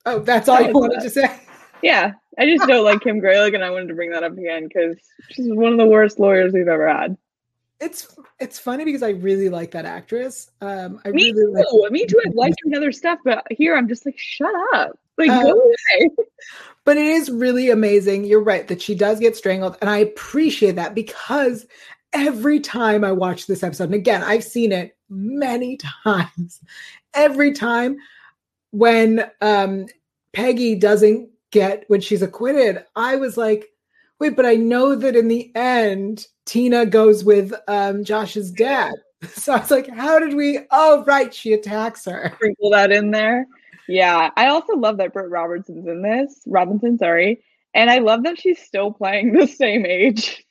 [0.06, 1.40] Oh, that's all you wanted to say.
[1.82, 4.68] Yeah, I just don't like Kim Greylek, and I wanted to bring that up again
[4.68, 4.98] because
[5.30, 7.18] she's one of the worst lawyers we've ever had.
[7.80, 10.50] It's it's funny because I really like that actress.
[10.62, 11.88] Um I Me really like too.
[11.92, 12.20] Me too.
[12.26, 14.98] I've liked her other stuff, but here I'm just like, shut up.
[15.18, 16.10] Like, Uh, go away.
[16.84, 18.24] But it is really amazing.
[18.24, 19.78] You're right that she does get strangled.
[19.82, 21.68] And I appreciate that because
[22.14, 26.62] every time I watch this episode, and again, I've seen it many times,
[27.14, 27.98] every time
[28.72, 29.88] when um,
[30.34, 33.70] Peggy doesn't get, when she's acquitted, I was like,
[34.20, 38.94] wait, but I know that in the end, Tina goes with um, Josh's dad.
[39.30, 40.60] So I was like, how did we?
[40.70, 41.34] Oh, right.
[41.34, 42.32] She attacks her.
[42.36, 43.48] Sprinkle that in there.
[43.88, 46.44] Yeah, I also love that Britt Robertson's in this.
[46.46, 47.42] Robinson, sorry,
[47.74, 50.46] and I love that she's still playing the same age,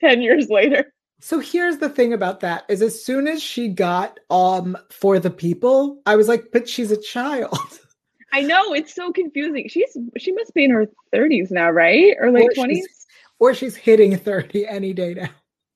[0.00, 0.92] ten years later.
[1.20, 5.30] So here's the thing about that is as soon as she got um for the
[5.30, 7.58] people, I was like, but she's a child.
[8.32, 9.68] I know it's so confusing.
[9.68, 13.06] She's she must be in her thirties now, right, or late Or she's- twenties.
[13.38, 15.30] or she's hitting 30 any day now.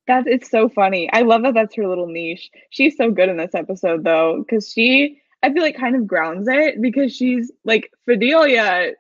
[0.07, 1.11] That it's so funny.
[1.13, 2.51] I love that that's her little niche.
[2.71, 6.47] She's so good in this episode though, because she I feel like kind of grounds
[6.49, 8.93] it because she's like Fidelia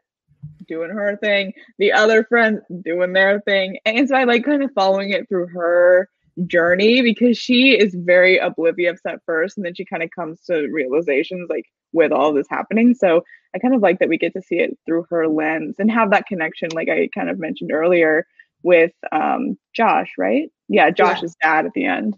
[0.66, 3.78] doing her thing, the other friends doing their thing.
[3.84, 6.08] And so I like kind of following it through her
[6.46, 10.66] journey because she is very oblivious at first and then she kind of comes to
[10.68, 12.94] realizations like with all this happening.
[12.94, 13.22] So
[13.54, 16.10] I kind of like that we get to see it through her lens and have
[16.10, 18.26] that connection, like I kind of mentioned earlier,
[18.62, 20.50] with um Josh, right?
[20.68, 22.16] Yeah, Josh's dad at the end.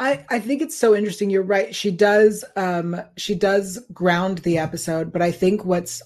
[0.00, 1.30] I, I think it's so interesting.
[1.30, 1.74] You're right.
[1.74, 6.02] She does um she does ground the episode, but I think what's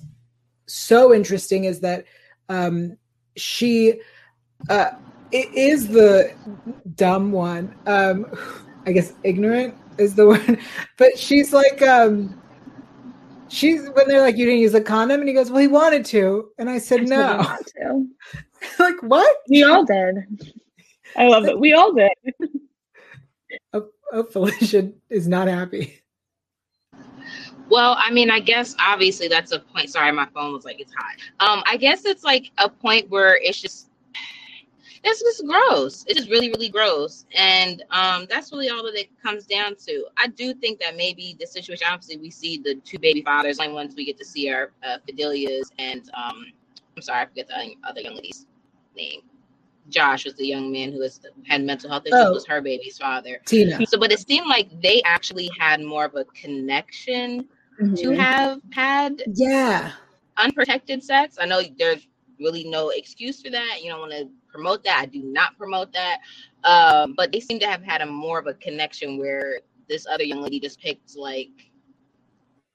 [0.68, 2.04] so interesting is that
[2.48, 2.96] um
[3.36, 4.00] she
[4.68, 4.90] uh
[5.30, 6.32] it is the
[6.94, 7.74] dumb one.
[7.86, 8.26] Um
[8.86, 10.60] I guess ignorant is the word.
[10.96, 12.40] But she's like um
[13.48, 16.04] she's when they're like you didn't use a condom and he goes, Well he wanted
[16.06, 16.50] to.
[16.58, 18.06] And I said I no.
[18.78, 19.36] like what?
[19.48, 20.16] We all did.
[21.16, 21.58] I love it.
[21.58, 22.12] We all did.
[23.72, 26.00] Oh, oh Felicia is not happy.
[27.68, 29.90] Well, I mean, I guess obviously that's a point.
[29.90, 31.16] Sorry, my phone was like it's hot.
[31.40, 33.90] Um, I guess it's like a point where it's just
[35.04, 36.04] it's just gross.
[36.08, 40.06] It's just really, really gross, and um, that's really all that it comes down to.
[40.16, 41.86] I do think that maybe the situation.
[41.90, 43.58] Obviously, we see the two baby fathers.
[43.60, 46.46] Only ones we get to see are uh, Fidelia's and um,
[46.96, 48.46] I'm sorry, I forget the other young lady's
[48.96, 49.20] name.
[49.88, 52.18] Josh was the young man who was, had mental health issues.
[52.20, 52.32] Oh.
[52.32, 53.40] Was her baby's father.
[53.46, 53.84] Tina.
[53.86, 57.48] So, but it seemed like they actually had more of a connection
[57.78, 58.16] to Mhm.
[58.16, 59.92] have had Yeah.
[60.36, 61.36] unprotected sex.
[61.40, 62.06] I know there's
[62.40, 63.78] really no excuse for that.
[63.82, 64.98] You don't want to promote that.
[65.00, 66.20] I do not promote that.
[66.64, 70.24] Um, but they seem to have had a more of a connection where this other
[70.24, 71.70] young lady just picked like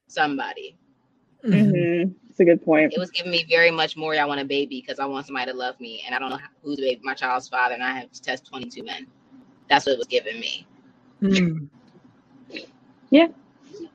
[0.07, 0.77] somebody.
[1.43, 1.73] Mhm.
[1.73, 2.15] Mhm.
[2.29, 2.93] It's a good point.
[2.93, 4.15] It was giving me very much more.
[4.15, 6.39] I want a baby because I want somebody to love me, and I don't know
[6.63, 9.07] who's baby, my child's father, and I have to test 22 men.
[9.69, 10.65] That's what it was giving me.
[11.21, 11.67] Mm.
[13.09, 13.27] Yeah.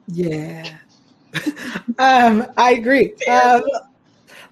[0.07, 0.79] Yeah.
[1.99, 3.15] um, I agree.
[3.31, 3.63] Um,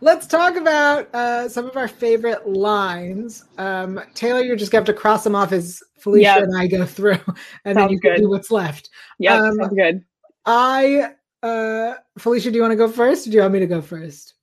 [0.01, 3.45] Let's talk about uh, some of our favorite lines.
[3.57, 6.43] Um, Taylor, you're just going to have to cross them off as Felicia Yep.
[6.43, 7.19] and I go through,
[7.65, 8.23] and then you can good.
[8.23, 8.91] do what's left.
[9.19, 10.05] Yeah, Um, good.
[10.45, 11.15] I,
[11.47, 13.27] uh, Felicia, do you want to go first?
[13.27, 14.35] Or do you want me to go first?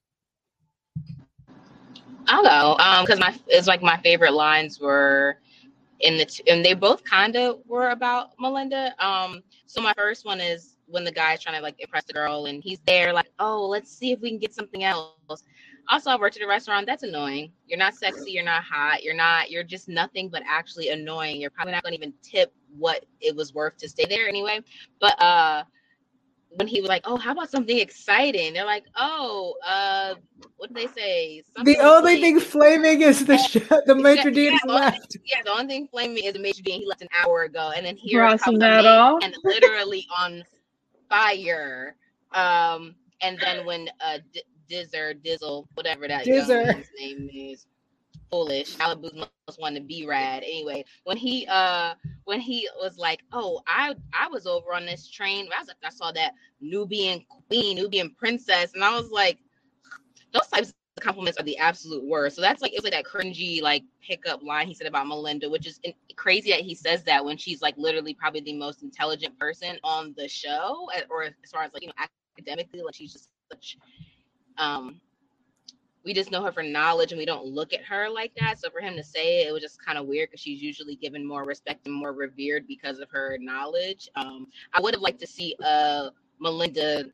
[2.26, 2.82] I'll go.
[2.82, 5.38] Um, because my it's like my favorite lines were
[6.00, 8.94] in the t- and they both kind of were about Melinda.
[9.04, 12.46] Um, so my first one is when the guy's trying to like impress the girl
[12.46, 15.44] and he's there like, oh, let's see if we can get something else.
[15.90, 16.86] Also, I worked at a restaurant.
[16.86, 17.52] That's annoying.
[17.66, 18.30] You're not sexy.
[18.30, 19.02] You're not hot.
[19.02, 19.50] You're not.
[19.50, 21.40] You're just nothing but actually annoying.
[21.40, 24.60] You're probably not going to even tip what it was worth to stay there anyway.
[24.98, 25.64] But uh,
[26.56, 30.14] when he was like, "Oh, how about something exciting?" They're like, "Oh, uh,
[30.56, 33.54] what did they say?" Something The only like- thing flaming is the sh-
[33.86, 35.16] the maitre d' yeah, is the only- left.
[35.24, 37.72] Yeah, the only thing flaming is the maitre d' and he left an hour ago,
[37.76, 39.22] and then here Crossing comes the that off.
[39.22, 40.44] and literally on
[41.08, 41.96] fire.
[42.32, 46.64] Um, and then when uh D- Dizzer Dizzle, whatever that young Dizzer.
[46.64, 47.66] man's name is,
[48.34, 48.76] foolish.
[48.76, 50.42] Malibu's most one to be rad.
[50.42, 51.94] Anyway, when he uh
[52.24, 55.76] when he was like, "Oh, I I was over on this train," I was like,
[55.84, 59.38] I saw that Nubian queen, Nubian princess, and I was like,
[60.32, 62.36] those types of compliments are the absolute worst.
[62.36, 65.66] So that's like it's like that cringy like pickup line he said about Melinda, which
[65.66, 65.80] is
[66.16, 70.12] crazy that he says that when she's like literally probably the most intelligent person on
[70.16, 71.94] the show, or as far as like you know
[72.36, 73.78] academically, like she's just such
[74.58, 75.00] um
[76.04, 78.58] we just know her for knowledge and we don't look at her like that.
[78.60, 80.96] So for him to say it, it was just kind of weird because she's usually
[80.96, 84.08] given more respect and more revered because of her knowledge.
[84.16, 87.04] Um, I would have liked to see uh Melinda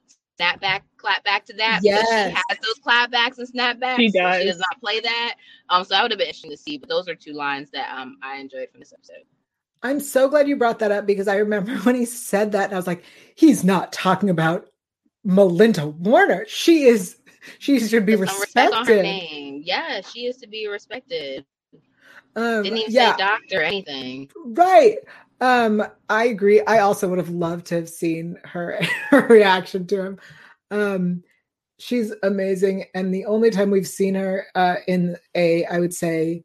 [0.41, 1.81] snapback clap back to that.
[1.83, 2.31] because Yes.
[2.31, 3.97] She has those clapbacks and snapbacks.
[3.97, 4.45] She so She does.
[4.45, 5.35] does not play that.
[5.69, 6.79] Um, so that would have been interesting to see.
[6.79, 9.25] But those are two lines that um I enjoyed from this episode.
[9.83, 12.73] I'm so glad you brought that up because I remember when he said that, and
[12.75, 14.69] I was like, he's not talking about
[15.25, 16.45] Melinda Warner.
[16.49, 17.17] She is,
[17.59, 19.03] she should be Put respect on her respected.
[19.03, 19.63] name.
[19.65, 21.45] Yeah, she is to be respected.
[22.37, 24.31] Um, Didn't even yeah, say doctor or anything.
[24.45, 24.99] right.
[25.41, 26.61] Um, I agree.
[26.63, 28.79] I also would have loved to have seen her,
[29.11, 30.19] her reaction to him.
[30.71, 31.23] Um,
[31.79, 36.45] she's amazing, and the only time we've seen her uh, in a, I would say,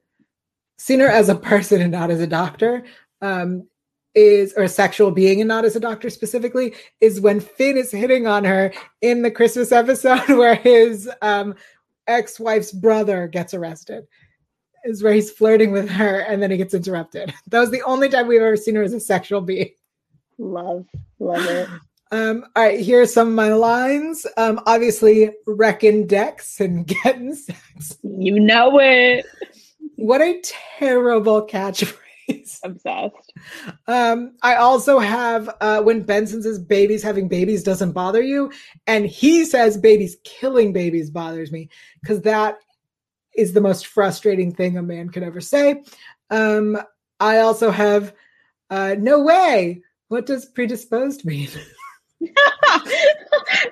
[0.78, 2.84] seen her as a person and not as a doctor,
[3.22, 3.68] um,
[4.16, 7.92] is or a sexual being and not as a doctor specifically, is when Finn is
[7.92, 11.56] hitting on her in the Christmas episode where his um,
[12.08, 14.08] ex-wife's brother gets arrested.
[14.86, 17.34] Is where he's flirting with her and then he gets interrupted.
[17.48, 19.72] That was the only time we've ever seen her as a sexual being.
[20.38, 20.86] Love,
[21.20, 21.68] love it.
[22.12, 24.28] Um, all right, here are some of my lines.
[24.38, 27.98] Um, obviously, wrecking decks and getting sex.
[28.04, 29.26] You know it.
[29.96, 30.40] What a
[30.78, 31.98] terrible catchphrase.
[32.64, 33.34] Obsessed.
[33.88, 38.52] Um, I also have uh, when Benson says babies having babies doesn't bother you,
[38.88, 41.70] and he says babies killing babies bothers me
[42.02, 42.58] because that
[43.36, 45.84] is the most frustrating thing a man could ever say.
[46.30, 46.78] Um,
[47.20, 48.14] I also have
[48.70, 49.82] uh, no way.
[50.08, 51.50] What does predisposed mean?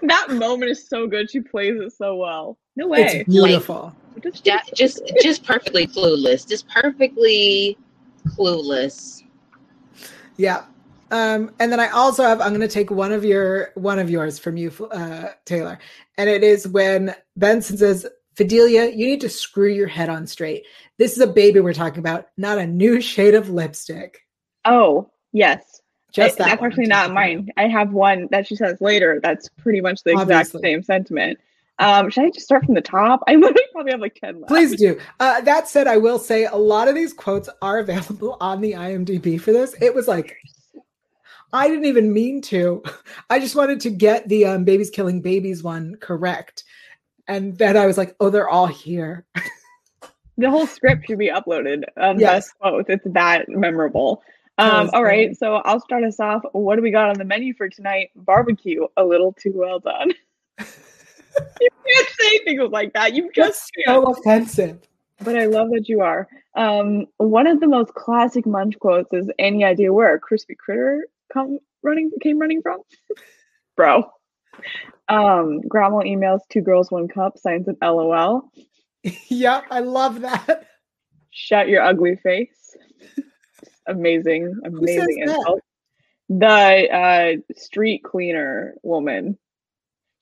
[0.04, 1.30] that moment is so good.
[1.30, 2.58] She plays it so well.
[2.76, 3.02] No way.
[3.02, 3.96] It's beautiful.
[4.44, 6.48] Just- just just perfectly clueless.
[6.48, 7.78] Just perfectly
[8.28, 9.24] clueless.
[10.38, 10.64] Yeah.
[11.12, 14.10] Um, and then I also have I'm going to take one of your one of
[14.10, 15.78] yours from you, uh, Taylor,
[16.18, 20.66] and it is when Benson says, "Fidelia, you need to screw your head on straight.
[20.98, 24.22] This is a baby we're talking about, not a new shade of lipstick."
[24.66, 25.82] oh, yes.
[26.12, 27.50] Just I- that that's actually not mine.
[27.58, 29.20] I have one that she says later.
[29.22, 31.40] That's pretty much the exact same sentiment.
[31.80, 33.22] Um, should I just start from the top?
[33.28, 34.48] I literally probably have like ten left.
[34.48, 35.00] Please do.
[35.20, 38.74] Uh, that said, I will say a lot of these quotes are available on the
[38.74, 39.76] IMDb for this.
[39.82, 40.38] It was like
[41.52, 42.84] I didn't even mean to.
[43.30, 46.64] I just wanted to get the um, babies killing babies one correct,
[47.28, 49.26] and then I was like, "Oh, they're all here."
[50.38, 51.84] The whole script should be uploaded.
[51.98, 52.52] Um, Yes.
[52.62, 52.90] Both.
[52.90, 54.24] It's that memorable.
[54.58, 56.44] Um, all right, so I'll start us off.
[56.52, 58.12] What do we got on the menu for tonight?
[58.16, 58.86] Barbecue.
[58.98, 60.14] A little too well done.
[61.62, 63.14] You can't say things like that.
[63.14, 64.80] You just That's so offensive.
[65.24, 66.28] But I love that you are.
[66.56, 71.08] Um, one of the most classic Munch quotes is "Any idea where a crispy critter
[71.32, 72.80] come running came running from?"
[73.76, 74.10] Bro.
[75.10, 78.52] Um, Grandma emails two girls one cup signs it LOL.
[79.28, 80.68] yeah, I love that.
[81.32, 82.76] Shut your ugly face.
[83.88, 85.36] Amazing, amazing that?
[85.36, 85.62] insult.
[86.30, 89.38] The uh, street cleaner woman.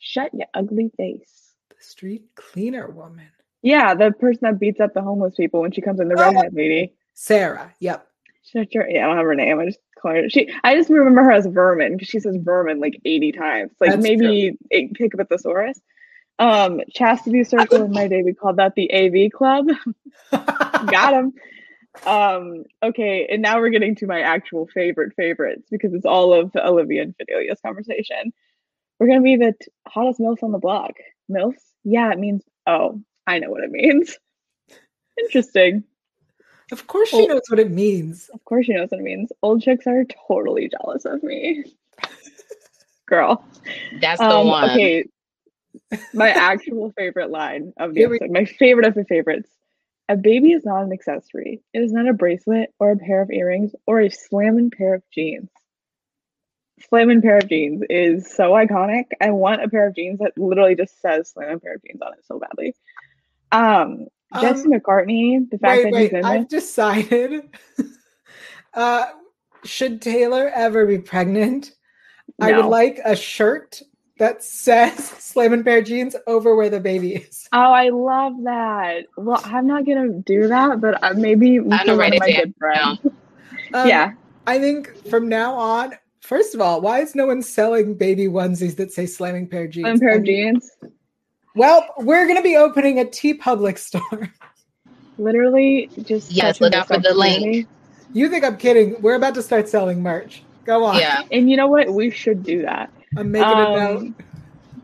[0.04, 1.54] Shut your ugly face.
[1.70, 3.28] The street cleaner woman,
[3.62, 6.20] Yeah, the person that beats up the homeless people when she comes in, the Oh.
[6.20, 6.96] redhead lady.
[7.14, 7.72] Sarah.
[7.80, 8.08] Yep.
[8.52, 8.90] Shut your.
[8.90, 9.60] Yeah, I don't have her name.
[9.60, 10.28] I just call her.
[10.28, 10.52] She.
[10.64, 13.72] I just remember her as Vermin because she says Vermin like eighty times.
[13.80, 15.80] Like That's maybe it, pick up a thesaurus.
[16.40, 19.68] Um, Chastity Circle in my day, we called that the AV Club.
[20.32, 21.34] Got him.
[22.08, 26.52] Um, okay, and now we're getting to my actual favorite favorites because it's all of
[26.56, 28.34] Olivia and Fidelia's conversation.
[29.02, 30.92] We're gonna be the t- hottest MILFs on the block.
[31.28, 31.56] MILFs?
[31.84, 34.16] Yeah, it means oh, I know what it means.
[35.20, 35.86] Interesting.
[36.72, 38.30] Of course, she knows what it means.
[38.32, 39.32] Of course, she knows what it means.
[39.42, 41.64] Old chicks are totally jealous of me.
[43.08, 43.44] Girl.
[44.00, 44.70] That's the Um, one.
[44.70, 45.06] okay.
[46.14, 49.50] My actual favorite line of the Here episode, my favorite of the favorites.
[50.10, 51.64] A baby is not an accessory.
[51.74, 55.02] It is not a bracelet or a pair of earrings or a slamming pair of
[55.12, 55.50] jeans.
[56.90, 59.06] Slamming pair of jeans is so iconic.
[59.22, 62.14] I want a pair of jeans that literally just says slamming pair of jeans on
[62.14, 62.76] it so badly.
[63.52, 64.08] Um,
[64.40, 66.04] Jesse Um, McCartney, the fact Wait, that wait.
[66.04, 66.64] he's in I've this.
[66.66, 67.50] decided.
[68.74, 69.06] uh,
[69.64, 71.72] should Taylor ever be pregnant?
[72.40, 73.82] I would like a shirt
[74.18, 77.48] that says "Slam Pair of Jeans" over where the baby is.
[77.54, 79.06] Oh, I love that.
[79.18, 82.20] Well, I'm not gonna do that, but uh, maybe I'm gonna one write of it
[82.22, 83.00] my down good friends.
[83.74, 84.14] Um, yeah,
[84.48, 88.76] I think from now on, first of all, why is no one selling baby onesies
[88.78, 89.86] that say "Slamming Pair Jeans"?
[89.86, 90.72] one pair of jeans.
[91.56, 94.32] Well, we're gonna be opening a TeePublic store.
[95.18, 97.68] Literally, just Yes, look out for the link.
[98.14, 99.02] You think I'm kidding?
[99.02, 100.44] We're about to start selling merch.
[100.66, 101.00] Go on.
[101.00, 101.22] Yeah.
[101.32, 101.90] And you know what?
[101.90, 102.92] We should do that.
[103.18, 103.98] I'm making a note.
[103.98, 104.16] Um,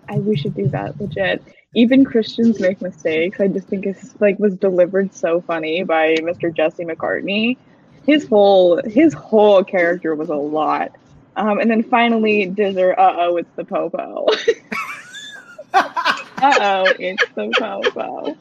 [0.09, 1.43] I we should do that legit.
[1.73, 3.39] Even Christians make mistakes.
[3.39, 6.53] I just think it's like was delivered so funny by Mr.
[6.53, 7.57] Jesse McCartney.
[8.05, 10.95] His whole his whole character was a lot.
[11.37, 14.25] Um, and then finally, Dizzer, uh oh, it's the popo.
[15.73, 18.35] uh oh, it's the popo.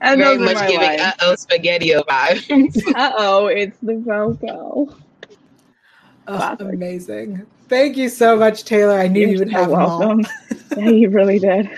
[0.00, 2.82] And Very those are much my giving uh oh spaghetti vibes.
[2.94, 4.94] Uh oh, it's the popo.
[6.28, 6.60] Oh, Classic.
[6.60, 7.46] amazing.
[7.68, 8.98] Thank you so much, Taylor.
[8.98, 9.98] I knew you You're would so have them all.
[10.00, 10.26] welcome.
[10.76, 11.70] yeah, you really did.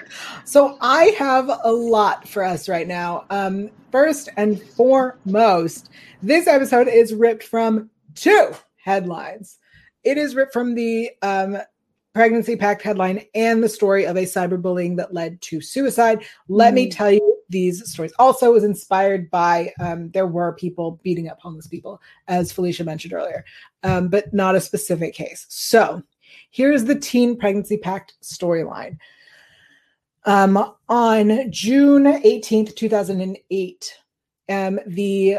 [0.44, 3.24] So I have a lot for us right now.
[3.30, 5.90] Um, first and foremost,
[6.22, 9.58] this episode is ripped from two headlines.
[10.04, 11.58] It is ripped from the um,
[12.14, 16.24] pregnancy pact headline and the story of a cyberbullying that led to suicide.
[16.48, 16.94] Let me Mm.
[16.96, 18.12] tell you these stories.
[18.18, 22.84] Also, it was inspired by um, there were people beating up homeless people, as Felicia
[22.84, 23.44] mentioned earlier,
[23.82, 25.46] um, but not a specific case.
[25.48, 26.02] So
[26.50, 28.96] here's the teen pregnancy pact storyline.
[30.24, 33.94] Um, on June 18th, 2008,
[34.48, 35.38] um, the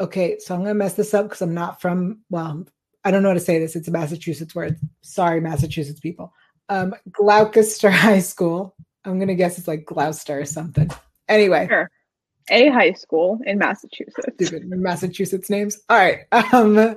[0.00, 2.66] okay, so I'm gonna mess this up because I'm not from, well,
[3.04, 3.76] I don't know how to say this.
[3.76, 4.78] It's a Massachusetts word.
[5.02, 6.32] Sorry, Massachusetts people.
[6.68, 8.74] Um, Gloucester High School.
[9.04, 10.90] I'm gonna guess it's like Gloucester or something.
[11.28, 11.90] Anyway, Sure.
[12.50, 14.14] A high school in Massachusetts.
[14.34, 15.80] stupid Massachusetts names.
[15.88, 16.20] All right.
[16.52, 16.96] Um,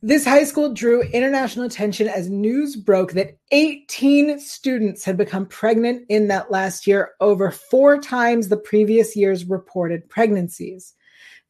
[0.00, 6.04] this high school drew international attention as news broke that 18 students had become pregnant
[6.08, 10.94] in that last year, over four times the previous year's reported pregnancies.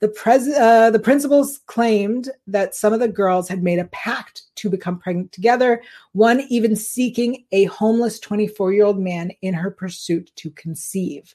[0.01, 4.43] The, pres- uh, the principals claimed that some of the girls had made a pact
[4.57, 5.83] to become pregnant together,
[6.13, 11.35] one even seeking a homeless 24 year old man in her pursuit to conceive.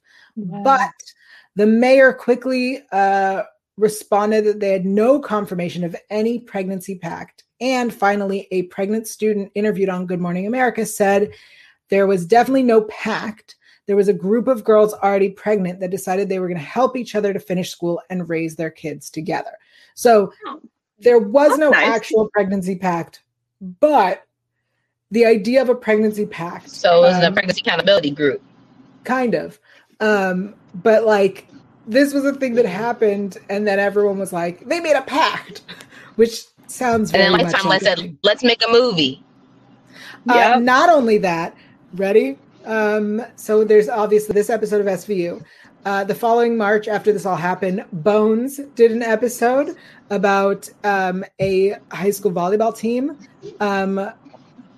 [0.64, 0.94] But
[1.56, 3.44] the mayor quickly uh,
[3.78, 7.44] responded that they had no confirmation of any pregnancy pact.
[7.62, 11.32] And finally, a pregnant student interviewed on Good Morning America said
[11.90, 13.56] there was definitely no pact.
[13.86, 16.96] There was a group of girls already pregnant that decided they were going to help
[16.96, 19.52] each other to finish school and raise their kids together.
[19.96, 20.62] So Oh.
[21.00, 21.94] there was That's no nice.
[21.96, 23.24] actual pregnancy pact,
[23.80, 24.24] but
[25.12, 26.70] the idea of a pregnancy pact.
[26.70, 28.42] So it was um, a pregnancy accountability group.
[29.04, 29.60] kind of
[30.00, 31.48] um but like
[31.86, 35.62] this was a thing that happened and then everyone was like they made a pact
[36.16, 39.22] which sounds And very then much Lifetime like a said, let's make a movie.
[40.28, 40.62] Uh, Yep.
[40.62, 41.56] not only that
[41.96, 45.44] ready um so there's obviously this episode of svu
[45.86, 49.76] uh, the following March, after this all happened, Bones did an episode
[50.12, 53.18] about um, a high school volleyball team.
[53.60, 54.10] Um,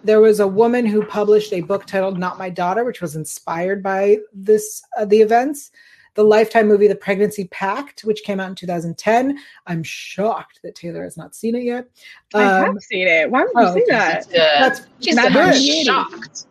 [0.03, 3.83] there was a woman who published a book titled "Not My Daughter," which was inspired
[3.83, 5.69] by this uh, the events.
[6.15, 9.38] The Lifetime movie "The Pregnancy Pact," which came out in 2010.
[9.67, 11.88] I'm shocked that Taylor has not seen it yet.
[12.33, 13.29] I Um, have seen it.
[13.29, 14.17] Why would oh, you say that?
[14.17, 14.38] It's good.
[14.38, 15.86] that's She said, good.
[15.86, 16.45] shocked.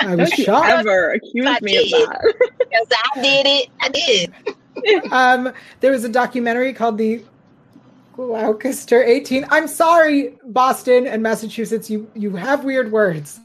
[0.00, 0.68] I was Don't you shocked.
[0.68, 2.34] ever accuse me of that.
[2.58, 3.68] Because I did it.
[3.80, 5.12] I did.
[5.12, 7.24] um, there was a documentary called the
[8.14, 9.46] Gloucester 18.
[9.50, 13.40] I'm sorry, Boston and Massachusetts, you you have weird words.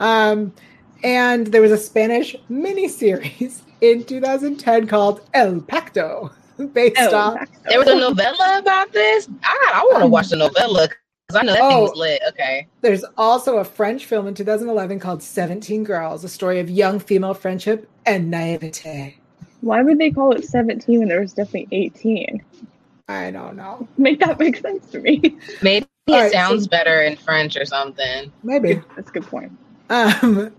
[0.00, 0.52] Um,
[1.02, 6.30] and there was a Spanish miniseries in 2010 called El Pacto,
[6.72, 7.34] based Oh, off.
[7.34, 9.28] that's There was a novella about this.
[9.42, 10.88] I, I want to watch the novella
[11.34, 12.22] I know that thing was lit.
[12.28, 12.66] Okay.
[12.80, 17.34] There's also a French film in 2011 called 17 Girls, a story of young female
[17.34, 19.16] friendship and naivete.
[19.60, 22.42] Why would they call it 17 when there was definitely 18?
[23.08, 23.88] I don't know.
[23.98, 25.20] Make that make sense to me.
[25.62, 28.32] Maybe it right, sounds so, better in French or something.
[28.42, 28.80] Maybe.
[28.96, 29.52] That's a good point.
[29.90, 30.52] Um,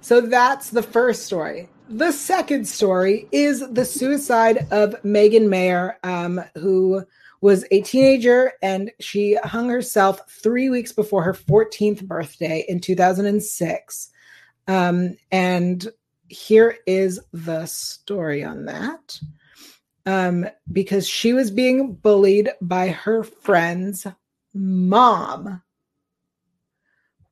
[0.00, 1.68] so that's the first story.
[1.88, 7.04] The second story is the suicide of Megan Meier, um, who
[7.44, 14.10] was a teenager and she hung herself three weeks before her 14th birthday in 2006.
[14.66, 15.86] Um, and
[16.28, 19.20] here is the story on that.
[20.06, 24.06] Um, because she was being bullied by her friend's
[24.54, 25.60] mom.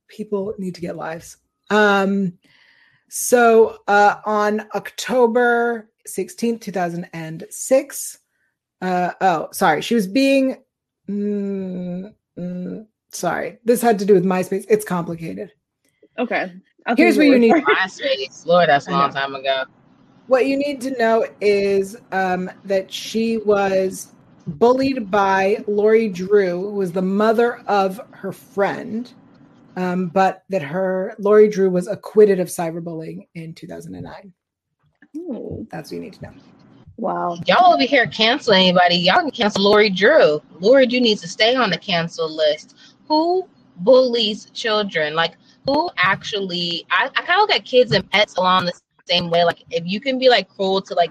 [0.08, 1.38] People need to get lives.
[1.70, 2.34] Um,
[3.08, 8.18] so uh, on October 16th, 2006,
[8.82, 9.80] uh, oh, sorry.
[9.80, 10.62] She was being.
[11.08, 13.58] Mm, mm, sorry.
[13.64, 14.64] This had to do with MySpace.
[14.68, 15.52] It's complicated.
[16.18, 16.52] Okay.
[16.96, 17.52] Here's what you need.
[17.80, 18.44] MySpace.
[18.44, 19.64] Lord, that's a long time ago.
[20.26, 24.12] What you need to know is um, that she was
[24.46, 29.12] bullied by Lori Drew, who was the mother of her friend,
[29.76, 34.32] um, but that her Lori Drew was acquitted of cyberbullying in 2009.
[35.16, 35.66] Ooh.
[35.70, 36.32] That's what you need to know.
[36.96, 37.38] Wow.
[37.46, 38.96] Y'all over here cancel anybody.
[38.96, 40.40] Y'all can cancel Lori Drew.
[40.60, 42.76] Lori Drew needs to stay on the cancel list.
[43.08, 45.14] Who bullies children?
[45.14, 45.34] Like
[45.66, 48.72] who actually I, I kind of look at kids and pets along the
[49.06, 49.44] same way.
[49.44, 51.10] Like if you can be like cruel to like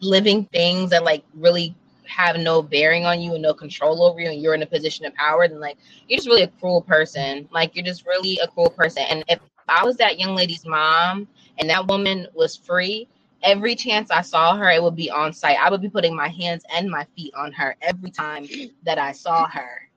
[0.00, 1.74] living things that like really
[2.06, 5.04] have no bearing on you and no control over you and you're in a position
[5.06, 5.76] of power, then like
[6.08, 7.48] you're just really a cruel person.
[7.52, 9.04] Like you're just really a cruel person.
[9.08, 9.38] And if
[9.68, 11.26] I was that young lady's mom
[11.58, 13.08] and that woman was free,
[13.44, 15.58] every chance I saw her, it would be on site.
[15.60, 18.46] I would be putting my hands and my feet on her every time
[18.82, 19.88] that I saw her.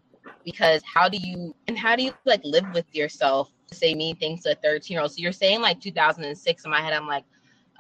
[0.44, 4.16] Because how do you and how do you like live with yourself to say mean
[4.18, 5.12] things to a 13 year old?
[5.12, 7.24] So you're saying like 2006 in my head, I'm like,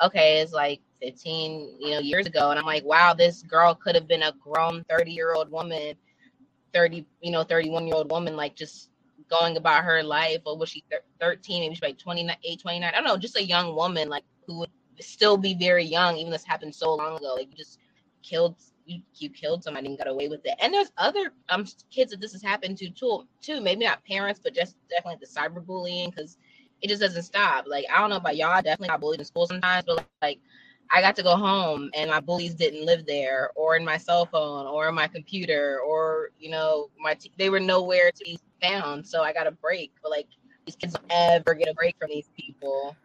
[0.03, 2.49] okay, it's like 15, you know, years ago.
[2.49, 5.95] And I'm like, wow, this girl could have been a grown 30 year old woman,
[6.73, 8.89] 30, you know, 31 year old woman, like just
[9.29, 10.41] going about her life.
[10.45, 10.83] Or was she
[11.19, 12.89] 13, maybe she's like 28, 29?
[12.89, 14.69] I don't know, just a young woman, like who would
[14.99, 17.35] still be very young, even this happened so long ago.
[17.35, 17.79] Like you just
[18.23, 20.55] killed you, you killed somebody and got away with it.
[20.59, 23.61] And there's other um kids that this has happened to too, too.
[23.61, 26.37] Maybe not parents, but just definitely the cyberbullying because
[26.81, 27.65] it just doesn't stop.
[27.67, 30.39] Like I don't know about y'all, I definitely got bullied in school sometimes, but like
[30.89, 34.25] I got to go home and my bullies didn't live there or in my cell
[34.25, 38.39] phone or in my computer or you know my t- they were nowhere to be
[38.61, 39.05] found.
[39.05, 39.91] So I got a break.
[40.01, 40.27] But like
[40.65, 42.95] these kids don't ever get a break from these people.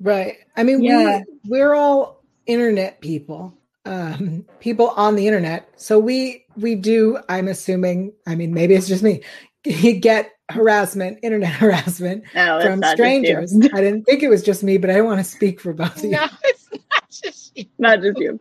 [0.00, 0.36] Right.
[0.56, 1.22] I mean, yeah.
[1.44, 5.68] we we're all internet people, um, people on the internet.
[5.76, 7.18] So we we do.
[7.28, 8.12] I'm assuming.
[8.26, 9.22] I mean, maybe it's just me.
[9.64, 13.56] Get harassment, internet harassment no, from strangers.
[13.72, 16.04] I didn't think it was just me, but I want to speak for both of
[16.04, 16.10] you.
[16.16, 17.64] No, it's not just you.
[17.78, 18.38] Not just you.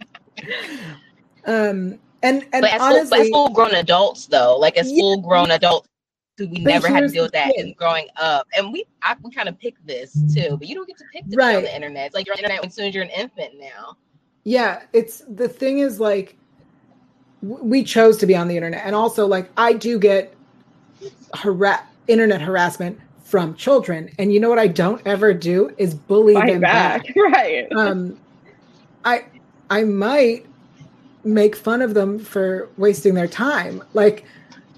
[1.45, 4.99] Um, and and but as, honestly, full, as full grown adults, though, like as yeah,
[4.99, 5.87] full grown adults,
[6.37, 8.47] we but never had to deal with that in growing up.
[8.57, 11.25] And we I, we kind of pick this too, but you don't get to pick
[11.25, 11.55] this right.
[11.55, 12.07] on the internet.
[12.07, 13.97] It's like you're on the internet as soon as you're an infant now.
[14.43, 16.37] Yeah, it's the thing is like
[17.41, 20.33] we chose to be on the internet, and also like I do get
[21.33, 26.35] harass internet harassment from children, and you know what I don't ever do is bully
[26.35, 27.05] Fight them back.
[27.05, 27.15] back.
[27.15, 27.71] Right.
[27.71, 28.19] Um,
[29.03, 29.25] I
[29.69, 30.45] I might
[31.23, 34.25] make fun of them for wasting their time, like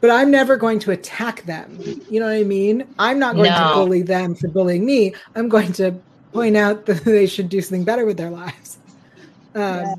[0.02, 1.78] but I'm never going to attack them.
[2.10, 2.88] You know what I mean?
[3.00, 3.70] I'm not going no.
[3.70, 5.14] to bully them for bullying me.
[5.36, 5.96] I'm going to
[6.34, 8.78] point out that they should do something better with their lives.
[9.56, 9.96] Um, yeah.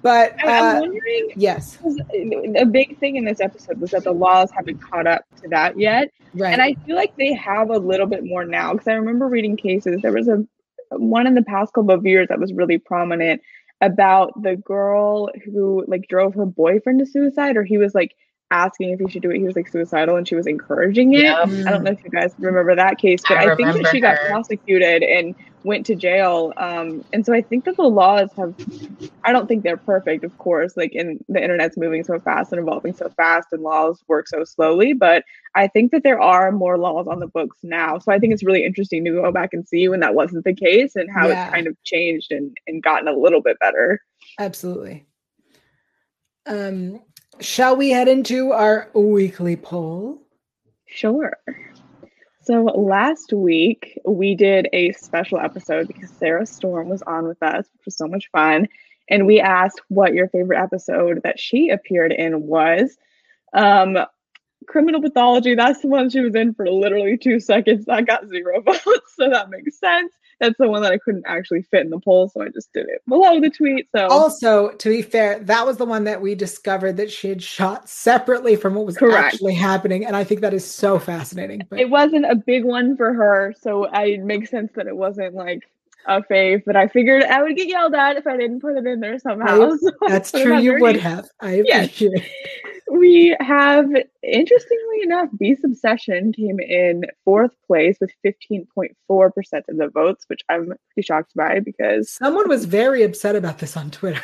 [0.00, 1.76] But uh, I'm wondering, yes,
[2.56, 5.78] a big thing in this episode was that the laws haven't caught up to that
[5.78, 6.52] yet, right?
[6.52, 9.56] And I feel like they have a little bit more now because I remember reading
[9.56, 10.00] cases.
[10.00, 10.46] There was a
[10.90, 13.42] one in the past couple of years that was really prominent
[13.80, 18.14] about the girl who like drove her boyfriend to suicide, or he was like
[18.50, 19.38] asking if he should do it.
[19.38, 21.22] He was like suicidal and she was encouraging it.
[21.22, 21.48] Yep.
[21.48, 23.98] I don't know if you guys remember that case, but I, I think that she
[23.98, 24.16] her.
[24.16, 25.34] got prosecuted and
[25.64, 26.52] went to jail.
[26.56, 28.54] Um, and so I think that the laws have,
[29.24, 32.60] I don't think they're perfect, of course, like in the internet's moving so fast and
[32.60, 34.92] evolving so fast and laws work so slowly.
[34.94, 35.24] But
[35.54, 37.98] I think that there are more laws on the books now.
[37.98, 40.54] So I think it's really interesting to go back and see when that wasn't the
[40.54, 41.44] case and how yeah.
[41.44, 44.00] it's kind of changed and, and gotten a little bit better.
[44.38, 45.06] Absolutely.
[46.46, 47.02] Um,
[47.40, 50.20] Shall we head into our weekly poll?
[50.86, 51.36] Sure.
[52.42, 57.66] So last week we did a special episode because Sarah Storm was on with us,
[57.74, 58.66] which was so much fun.
[59.08, 62.96] And we asked what your favorite episode that she appeared in was.
[63.52, 63.98] Um,
[64.66, 65.54] criminal pathology.
[65.54, 67.86] That's the one she was in for literally two seconds.
[67.86, 70.12] That got zero votes, so that makes sense.
[70.40, 72.86] That's the one that I couldn't actually fit in the poll, so I just did
[72.88, 73.88] it below the tweet.
[73.94, 77.42] So Also, to be fair, that was the one that we discovered that she had
[77.42, 79.34] shot separately from what was Correct.
[79.34, 81.62] actually happening, and I think that is so fascinating.
[81.68, 84.96] But it wasn't a big one for her, so I, it makes sense that it
[84.96, 85.68] wasn't like
[86.06, 86.62] a fave.
[86.64, 89.18] But I figured I would get yelled at if I didn't put it in there
[89.18, 89.70] somehow.
[89.70, 89.80] Right.
[89.80, 90.58] so that's true.
[90.58, 91.28] You would have.
[91.40, 91.86] I Yes.
[91.86, 92.32] appreciate.
[92.90, 93.86] We have,
[94.22, 98.92] interestingly enough, Beast Obsession came in fourth place with 15.4%
[99.68, 103.76] of the votes, which I'm pretty shocked by because Someone was very upset about this
[103.76, 104.22] on Twitter.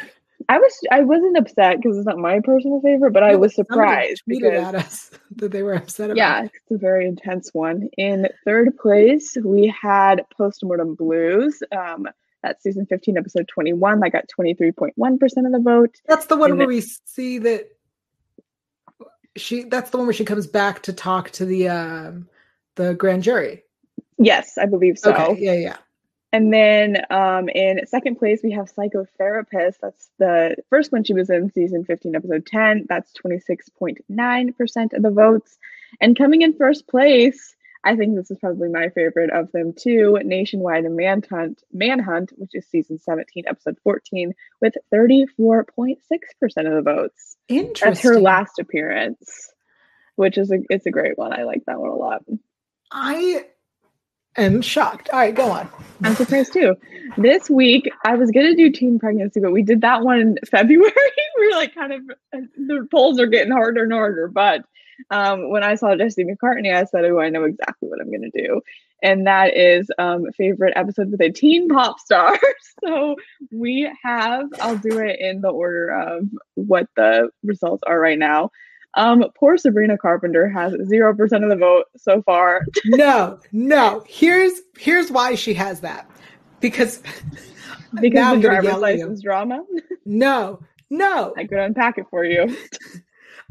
[0.49, 4.23] I was I wasn't upset because it's not my personal favorite, but I was surprised
[4.27, 6.17] because at us that they were upset about.
[6.17, 6.51] yeah, it.
[6.55, 7.89] it's a very intense one.
[7.97, 11.63] In third place, we had Postmortem Blues.
[11.73, 12.09] Um,
[12.43, 14.01] that's season 15, episode 21.
[14.01, 15.95] That got 23.1% of the vote.
[16.07, 17.69] that's the one And where we see that
[19.37, 19.65] she.
[19.65, 22.29] That's the one where she comes back to talk to the um
[22.77, 23.65] the grand jury.
[24.19, 25.13] Yes, I believe so.
[25.13, 25.77] Okay, yeah, yeah.
[26.35, 29.77] And then um, in second place, we have Psychotherapist.
[29.81, 32.87] That's the first one she was in, season 15, episode 10.
[32.89, 35.59] That's 26.9% of the votes.
[36.01, 37.55] And coming in first place,
[37.85, 42.67] I think this is probably my favorite of them too Nationwide Manhunt, Manhunt, which is
[42.67, 44.33] season 17, episode 14,
[44.63, 45.97] with 34.6%
[46.67, 47.37] of the votes.
[47.49, 47.89] Interesting.
[47.91, 49.51] That's her last appearance,
[50.17, 51.39] which is a it's a great one.
[51.39, 52.25] I like that one a lot.
[52.91, 53.45] I
[54.37, 55.11] am shocked.
[55.11, 55.69] All right, go on.
[56.03, 56.77] I'm surprised too.
[57.19, 60.91] This week, I was gonna do teen pregnancy, but we did that one in February.
[61.39, 64.29] we are like kind of the polls are getting harder and harder.
[64.29, 64.65] But
[65.11, 68.31] um, when I saw Jesse McCartney, I said, "Oh, I know exactly what I'm gonna
[68.35, 68.61] do,"
[69.03, 72.39] and that is um, favorite episode with a teen pop star.
[72.85, 73.17] so
[73.53, 74.47] we have.
[74.61, 78.51] I'll do it in the order of what the results are right now.
[78.97, 82.61] Um, poor Sabrina Carpenter has zero percent of the vote so far.
[82.87, 84.05] No, no.
[84.07, 86.09] Here's here's why she has that.
[86.61, 87.03] Because
[88.01, 89.05] Because Now the driver's yell at you.
[89.05, 89.65] license drama.
[90.05, 91.33] no, no.
[91.37, 92.57] I could unpack it for you.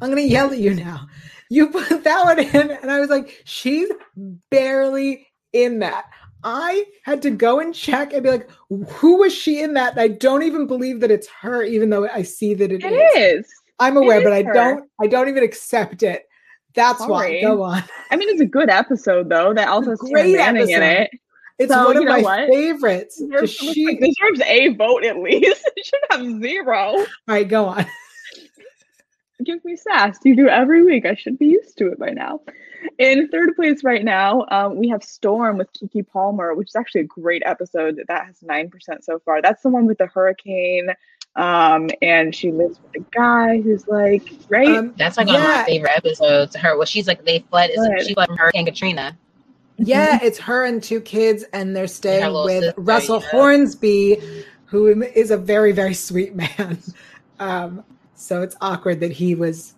[0.02, 1.08] I'm gonna yell at you now.
[1.50, 3.90] You put that one in, and I was like, she's
[4.50, 6.06] barely in that.
[6.44, 8.50] I had to go and check and be like,
[8.90, 9.92] who was she in that?
[9.92, 13.40] And I don't even believe that it's her, even though I see that It is.
[13.46, 13.54] is.
[13.80, 14.54] I'm aware, It but I her.
[14.54, 16.24] don't I don't even accept it.
[16.76, 17.40] That's why.
[17.42, 17.84] Go on.
[18.12, 19.54] I mean, it's a good episode though.
[19.54, 21.12] That also has great Manning in it.
[21.60, 22.50] It's So, one of my what?
[22.50, 23.22] favorites.
[23.22, 25.70] Deserves, she, it deserves a vote at least.
[25.78, 26.76] It should have zero.
[26.98, 27.86] all right, go on.
[29.44, 30.20] Give me sass.
[30.24, 31.06] You do every week.
[31.06, 32.42] I should be used to it by now.
[32.98, 37.02] In third place right now, um, we have Storm with Keke Palmer, which is actually
[37.02, 38.00] a great episode.
[38.08, 39.42] That has nine percent so far.
[39.42, 40.90] That's the one with the hurricane,
[41.36, 44.68] um, and she lives with a guy who's like, right?
[44.68, 46.56] Um, That's like one of my favorite episodes.
[46.56, 47.72] Her, well, she's like they fled.
[47.76, 48.06] Good.
[48.06, 49.18] She fled from Hurricane Katrina.
[49.78, 53.30] Yeah, it's her and two kids, and they're staying little with sister, Russell yeah.
[53.32, 56.80] Hornsby, who is a very, very sweet man.
[57.40, 57.84] Um,
[58.24, 59.76] so it's awkward that he was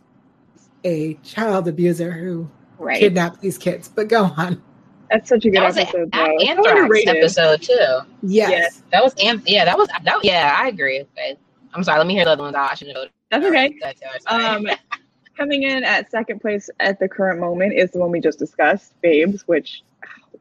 [0.83, 2.99] a child abuser who right.
[2.99, 3.87] kidnapped these kids.
[3.87, 4.61] But go on.
[5.09, 6.09] That's such a good That was an episode.
[6.13, 6.35] a- though.
[6.37, 7.15] It's Anthrax underrated.
[7.17, 7.97] episode too.
[8.21, 8.51] Yes.
[8.51, 8.83] Yes.
[8.91, 9.65] That was Am- yeah.
[9.65, 10.19] That was that.
[10.23, 11.01] Yeah, I agree.
[11.01, 11.37] Okay.
[11.73, 11.97] I'm sorry.
[11.97, 12.55] Let me hear the other ones.
[12.55, 13.13] I shouldn't have voted.
[13.31, 13.75] That's okay.
[13.81, 14.25] That's.
[14.27, 14.67] Um,
[15.37, 18.93] coming in at second place at the current moment is the one we just discussed,
[19.01, 19.83] Babes, which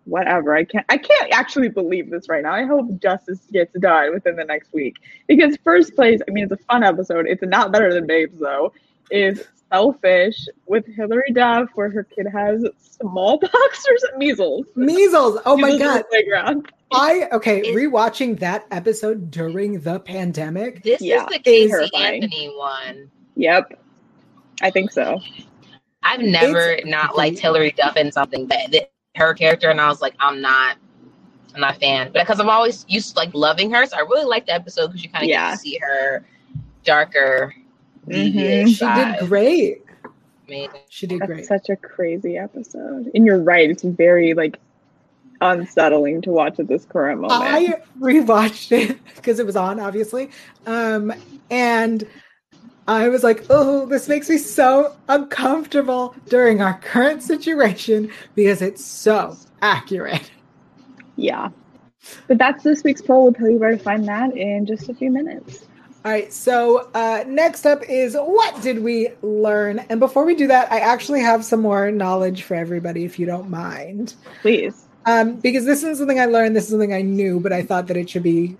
[0.04, 0.54] whatever.
[0.54, 2.52] I can't I can't actually believe this right now.
[2.52, 4.96] I hope justice gets done within the next week.
[5.26, 7.26] Because first place, I mean it's a fun episode.
[7.26, 8.72] It's not better than Babes though,
[9.10, 14.66] is Selfish with Hilary Duff where her kid has smallpox or measles.
[14.76, 15.40] Measles.
[15.46, 16.04] Oh my Measles in god.
[16.10, 16.72] Playground.
[16.92, 20.82] I okay, Is- rewatching that episode during the pandemic.
[20.82, 22.22] this yeah, is the Casey terrifying.
[22.22, 23.10] Anthony one.
[23.36, 23.80] Yep.
[24.62, 25.20] I think so.
[26.04, 30.00] I've never not liked Hilary Duff in something, but th- her character, and I was
[30.00, 30.76] like, I'm not,
[31.54, 32.10] I'm not a fan.
[32.12, 34.88] But because I'm always used to like loving her, so I really liked the episode
[34.88, 35.50] because you kind of Yeah.
[35.50, 36.24] get to see her
[36.84, 37.54] darker.
[38.08, 38.68] Mhm.
[38.68, 38.84] She
[39.20, 39.82] did great.
[40.46, 40.70] Amazing.
[40.90, 41.46] She did That's great.
[41.46, 43.10] such a crazy episode.
[43.14, 44.58] And you're right, it's very like
[45.40, 47.40] unsettling to watch at this current moment.
[47.42, 50.30] I rewatched it because it was on, obviously.
[50.66, 51.12] Um,
[51.50, 52.06] and
[52.86, 58.84] I was like, oh, this makes me so uncomfortable during our current situation because it's
[58.84, 60.30] so accurate.
[61.16, 61.48] yeah.
[62.28, 63.24] But that's this week's poll.
[63.24, 65.66] We'll tell you where to find that in just a few minutes.
[66.04, 69.78] All right, so uh, next up is what did we learn?
[69.88, 73.24] And before we do that, I actually have some more knowledge for everybody, if you
[73.24, 74.14] don't mind.
[74.42, 74.84] Please.
[75.06, 77.86] Um, because this isn't something I learned, this is something I knew, but I thought
[77.86, 78.54] that it should be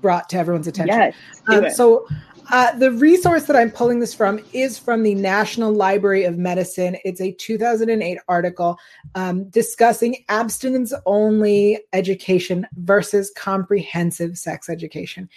[0.00, 0.96] brought to everyone's attention.
[0.96, 1.14] Yes.
[1.46, 2.08] Um, so
[2.50, 6.96] Uh, the resource that I'm pulling this from is from the National Library of Medicine.
[7.04, 8.78] It's a 2008 article
[9.14, 15.28] um, discussing abstinence only education versus comprehensive sex education.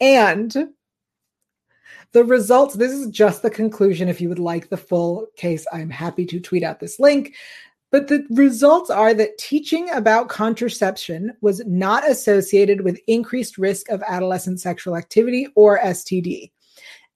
[0.00, 0.68] And
[2.12, 4.08] the results, this is just the conclusion.
[4.08, 7.34] If you would like the full case, I'm happy to tweet out this link.
[7.90, 14.04] But the results are that teaching about contraception was not associated with increased risk of
[14.06, 16.52] adolescent sexual activity or STD.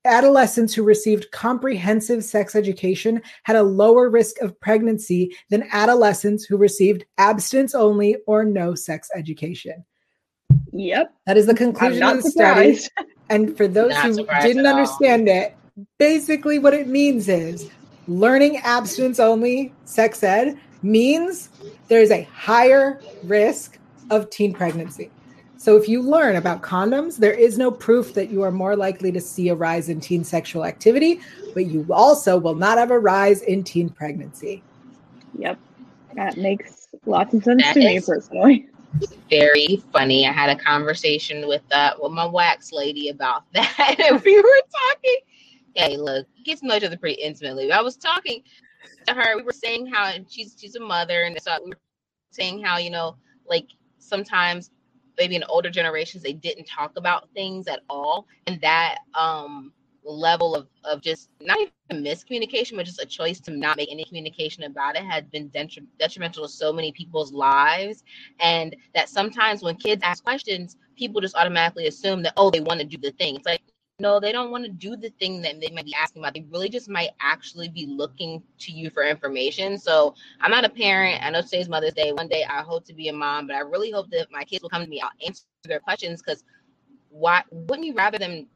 [0.05, 6.57] Adolescents who received comprehensive sex education had a lower risk of pregnancy than adolescents who
[6.57, 9.85] received abstinence only or no sex education.
[10.73, 11.15] Yep.
[11.27, 12.79] That is the conclusion of the study.
[13.31, 15.57] And for those not who didn't understand it,
[15.99, 17.71] basically what it means is
[18.07, 21.49] learning abstinence only sex ed means
[21.89, 23.79] there's a higher risk
[24.11, 25.11] of teen pregnancy.
[25.65, 29.11] So if you learn about condoms, there is no proof that you are more likely
[29.13, 31.23] to see a rise in teen sexual activity,
[31.55, 34.63] but you also will not have a rise in teen pregnancy.
[35.39, 35.59] Yep.
[36.17, 38.69] That makes lots of sense that to me personally.
[39.31, 40.29] Very funny.
[40.29, 43.97] I had a conversation with uh with my wax lady about that.
[43.99, 45.17] and we were talking.
[45.75, 47.73] Hey, look, get to know each other pretty intimately.
[47.73, 48.43] I was talking
[49.07, 49.35] to her.
[49.39, 51.79] We were saying how she's she's a mother, and so we were
[52.33, 53.17] saying how you know,
[53.49, 54.71] like sometimes
[55.19, 59.73] maybe in older generations they didn't talk about things at all, and that um
[60.07, 64.05] level of, of just not even miscommunication, but just a choice to not make any
[64.05, 65.51] communication about it had been
[65.99, 68.05] detrimental to so many people's lives.
[68.41, 72.81] And that sometimes when kids ask questions, people just automatically assume that, oh, they want
[72.81, 73.37] to do the thing.
[73.37, 73.63] It's like,
[74.05, 76.35] no, they don't want to do the thing that they might be asking about.
[76.35, 79.79] They really just might actually be looking to you for information.
[79.79, 81.25] So I'm not a parent.
[81.25, 82.13] I know today's Mother's Day.
[82.13, 84.63] One day I hope to be a mom, but I really hope that my kids
[84.63, 85.01] will come to me.
[85.01, 86.45] I'll answer their questions because
[87.09, 88.47] why wouldn't you rather them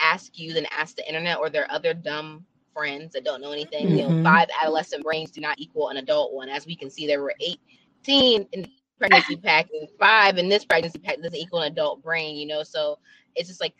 [0.00, 2.44] ask you than ask the internet or their other dumb
[2.74, 3.86] friends that don't know anything?
[3.86, 3.96] Mm-hmm.
[3.96, 4.24] You know, mm-hmm.
[4.24, 6.48] five adolescent brains do not equal an adult one.
[6.48, 10.98] As we can see, there were 18 in pregnancy pack and five in this pregnancy
[10.98, 12.64] pack doesn't equal an adult brain, you know?
[12.64, 12.98] So
[13.36, 13.74] it's just like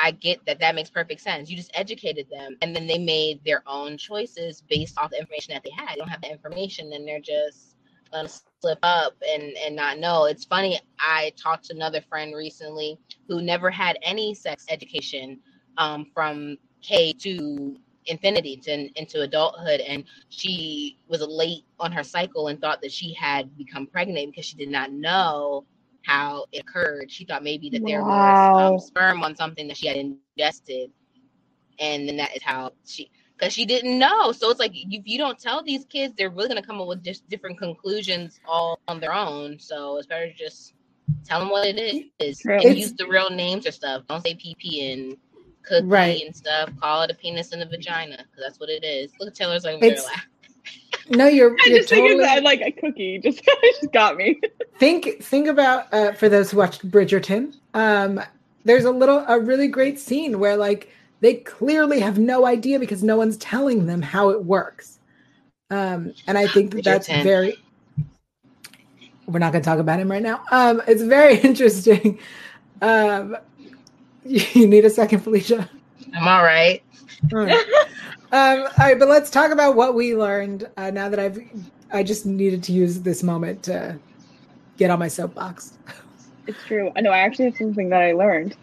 [0.00, 1.50] I get that that makes perfect sense.
[1.50, 5.54] You just educated them and then they made their own choices based off the information
[5.54, 5.94] that they had.
[5.94, 7.76] They don't have the information and they're just
[8.12, 8.28] gonna
[8.60, 10.24] slip up and and not know.
[10.26, 10.80] It's funny.
[10.98, 15.40] I talked to another friend recently who never had any sex education
[15.76, 17.76] um, from K to
[18.06, 23.12] infinity to into adulthood, and she was late on her cycle and thought that she
[23.14, 25.64] had become pregnant because she did not know
[26.08, 27.10] how it occurred.
[27.10, 30.90] She thought maybe that there was um, sperm on something that she had ingested,
[31.78, 34.32] and then that is how she because she didn't know.
[34.32, 37.04] So it's like if you don't tell these kids, they're really gonna come up with
[37.04, 39.58] just different conclusions all on their own.
[39.58, 40.72] So it's better to just
[41.24, 44.04] tell them what it is and it's, use the real names or stuff.
[44.08, 45.16] Don't say PP and
[45.62, 46.24] cookie right.
[46.24, 46.70] and stuff.
[46.80, 49.12] Call it a penis and a vagina because that's what it is.
[49.20, 49.78] Look at Taylor's like
[51.10, 51.52] No, you're.
[51.52, 52.08] I you're just totally...
[52.08, 54.40] think that like a cookie just just got me.
[54.78, 57.54] think think about uh, for those who watched Bridgerton.
[57.74, 58.20] Um,
[58.64, 60.90] there's a little a really great scene where like
[61.20, 64.98] they clearly have no idea because no one's telling them how it works.
[65.70, 67.56] Um, and I think that that's very.
[69.26, 70.42] We're not going to talk about him right now.
[70.50, 72.18] Um, it's very interesting.
[72.80, 73.36] Um,
[74.24, 75.68] you need a second, Felicia.
[76.14, 76.82] I'm all right.
[77.32, 77.66] All right.
[78.30, 81.40] Um, all right, but let's talk about what we learned uh, now that I've.
[81.90, 83.98] I just needed to use this moment to
[84.76, 85.78] get on my soapbox.
[86.46, 86.92] It's true.
[86.96, 87.10] I know.
[87.10, 88.56] I actually have something that I learned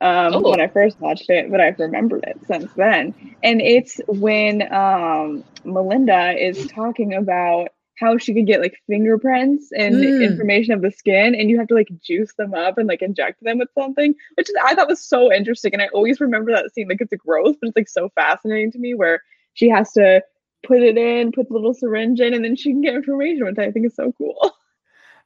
[0.00, 0.50] um, oh.
[0.50, 3.14] when I first watched it, but I've remembered it since then.
[3.44, 7.68] And it's when um, Melinda is talking about
[7.98, 10.24] how she could get like fingerprints and mm.
[10.24, 13.42] information of the skin, and you have to like juice them up and like inject
[13.42, 15.72] them with something, which I thought was so interesting.
[15.72, 16.88] And I always remember that scene.
[16.88, 19.22] Like it's a gross, but it's like so fascinating to me where
[19.54, 20.22] she has to
[20.62, 23.58] put it in, put the little syringe in, and then she can get information, which
[23.58, 24.52] I think is so cool.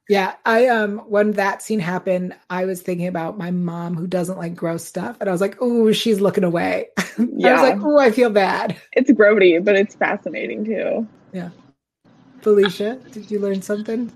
[0.09, 4.39] Yeah, I um when that scene happened, I was thinking about my mom who doesn't
[4.39, 7.49] like gross stuff, and I was like, "Oh, she's looking away." Yeah.
[7.49, 11.09] I was like, "Oh, I feel bad." It's grody, but it's fascinating too.
[11.33, 11.51] Yeah.
[12.47, 14.09] Felicia, did you learn something?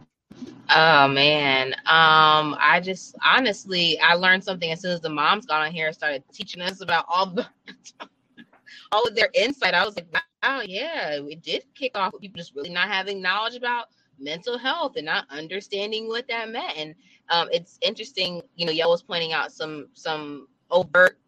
[0.71, 5.67] Oh man, um, I just honestly, I learned something as soon as the moms got
[5.67, 7.45] on here and started teaching us about all the
[8.93, 9.75] all of their insight.
[9.75, 10.07] I was like,
[10.45, 13.87] wow, yeah, it did kick off with people just really not having knowledge about
[14.21, 16.77] mental health and not understanding what that meant.
[16.77, 16.95] And
[17.31, 21.19] um, it's interesting, you know, y'all was pointing out some some overt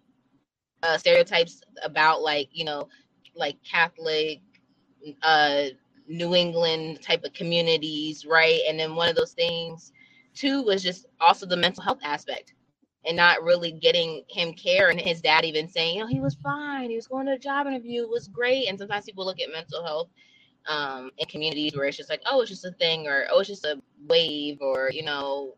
[0.84, 2.88] uh, stereotypes about like you know
[3.34, 4.40] like Catholic,
[5.24, 5.64] uh,
[6.12, 8.60] New England type of communities, right?
[8.68, 9.92] And then one of those things
[10.34, 12.54] too was just also the mental health aspect.
[13.06, 14.90] and not really getting him care.
[14.90, 16.90] And his dad even saying, you know, he was fine.
[16.90, 18.02] He was going to a job interview.
[18.04, 18.68] It was great.
[18.68, 20.10] And sometimes people look at mental health
[20.68, 23.48] um, in communities where it's just like, oh, it's just a thing, or oh, it's
[23.48, 25.56] just a wave, or you know,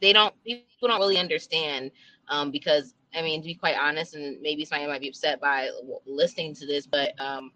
[0.00, 1.92] they don't people don't really understand
[2.28, 5.70] um, because I mean, to be quite honest, and maybe somebody might be upset by
[6.06, 7.52] listening to this, but um,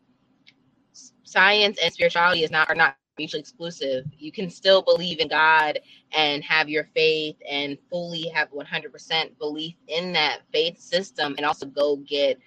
[1.29, 4.05] science and spirituality is not are not mutually exclusive.
[4.16, 5.81] You can still believe in God
[6.12, 11.66] and have your faith and fully have 100% belief in that faith system and also
[11.66, 12.39] go get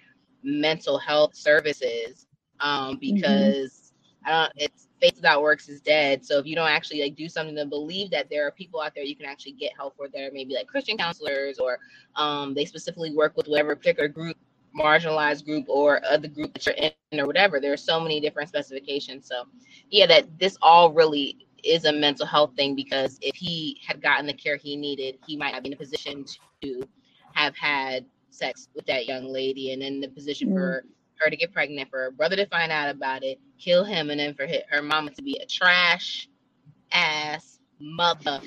[0.42, 2.26] mental health services
[2.60, 3.14] um, mm-hmm.
[3.14, 3.92] because
[4.24, 4.28] mm-hmm.
[4.28, 6.24] I don't, it's faith without works is dead.
[6.24, 8.94] So if you don't actually like do something to believe that there are people out
[8.94, 11.78] there you can actually get help for, there maybe like Christian counselors or
[12.16, 14.36] um, they specifically work with whatever particular group
[14.78, 17.60] marginalized group or other group that you're in or whatever.
[17.60, 19.26] There are so many different specifications.
[19.26, 19.44] So,
[19.90, 24.26] yeah, that this all really is a mental health thing because if he had gotten
[24.26, 26.24] the care he needed, he might have been in a position
[26.62, 26.82] to
[27.34, 30.54] have had sex with that young lady and in the position mm.
[30.54, 30.84] for
[31.16, 34.18] her to get pregnant, for her brother to find out about it, kill him, and
[34.18, 36.28] then for her mama to be a trash
[36.90, 38.40] ass mother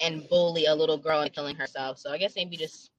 [0.00, 1.98] and bully a little girl and killing herself.
[1.98, 2.91] So I guess maybe just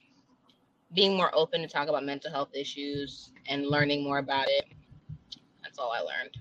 [0.94, 4.66] being more open to talk about mental health issues and learning more about it.
[5.62, 6.38] That's all I learned.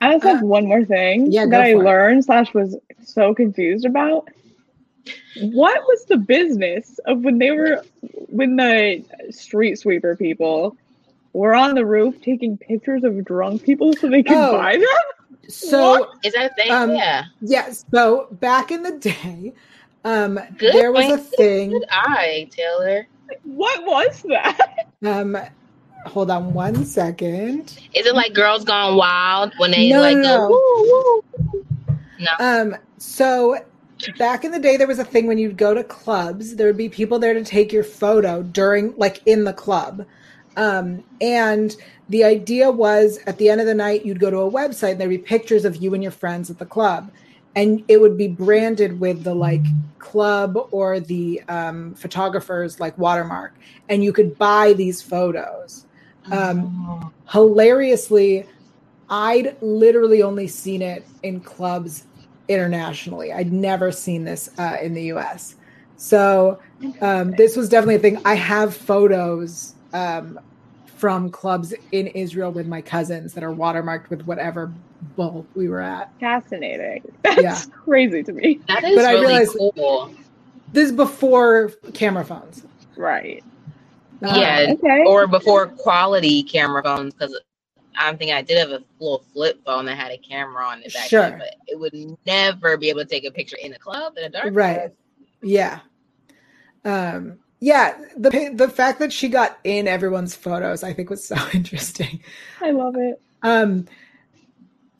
[0.00, 2.24] I just have uh, one more thing yeah, that I learned it.
[2.24, 4.28] slash was so confused about.
[5.40, 7.82] What was the business of when they were
[8.28, 10.76] when the street sweeper people
[11.32, 15.48] were on the roof taking pictures of drunk people so they could oh, buy them?
[15.48, 16.10] So what?
[16.22, 16.70] is that a thing?
[16.70, 17.24] Um, yeah.
[17.40, 17.84] Yes.
[17.90, 19.52] So back in the day,
[20.04, 21.70] um, there was a thing.
[21.70, 23.06] Good eye, Taylor.
[23.42, 24.88] What was that?
[25.02, 25.36] Um,
[26.06, 27.78] hold on one second.
[27.94, 30.48] Is it like Girls Gone Wild when they no, like no.
[30.48, 31.98] go woo, woo?
[32.18, 32.30] No.
[32.38, 32.76] Um.
[32.98, 33.58] So
[34.18, 36.76] back in the day, there was a thing when you'd go to clubs, there would
[36.76, 40.06] be people there to take your photo during, like, in the club.
[40.56, 41.74] Um, and
[42.08, 45.00] the idea was at the end of the night, you'd go to a website and
[45.00, 47.10] there'd be pictures of you and your friends at the club
[47.56, 49.64] and it would be branded with the like
[49.98, 53.54] club or the um, photographer's like watermark.
[53.88, 55.86] And you could buy these photos.
[56.32, 57.12] Um, oh.
[57.30, 58.46] hilariously
[59.10, 62.06] i'd literally only seen it in clubs
[62.48, 63.30] internationally.
[63.30, 65.56] I'd never seen this uh, in the us
[65.96, 66.58] so
[67.00, 68.22] um, this was definitely a thing.
[68.24, 70.38] I have photos um,
[70.96, 74.72] from clubs in israel with my cousins that are watermarked with whatever
[75.16, 76.12] bull we were at.
[76.20, 77.02] Fascinating.
[77.22, 77.74] That's yeah.
[77.84, 78.60] crazy to me.
[78.68, 80.14] That is but really I realized cool.
[80.72, 82.64] This is before camera phones.
[82.96, 83.44] Right.
[84.22, 84.66] Uh, yeah.
[84.72, 85.04] Okay.
[85.06, 87.38] Or before quality camera phones, because
[87.96, 90.92] I'm thinking I did have a little flip phone that had a camera on it
[90.92, 91.22] back sure.
[91.22, 91.94] then, but it would
[92.26, 94.48] never be able to take a picture in a club in a dark.
[94.52, 94.78] Right.
[94.78, 94.92] Club.
[95.42, 95.80] Yeah.
[96.84, 101.36] Um, yeah, the the fact that she got in everyone's photos, I think, was so
[101.54, 102.20] interesting.
[102.60, 103.20] I love it.
[103.42, 103.86] Um,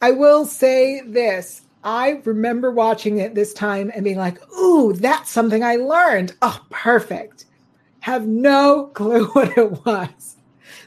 [0.04, 1.62] I will say this.
[1.82, 6.34] I remember watching it this time and being like, ooh, that's something I learned.
[6.42, 7.46] Oh, perfect.
[8.00, 10.36] Have no clue what it was.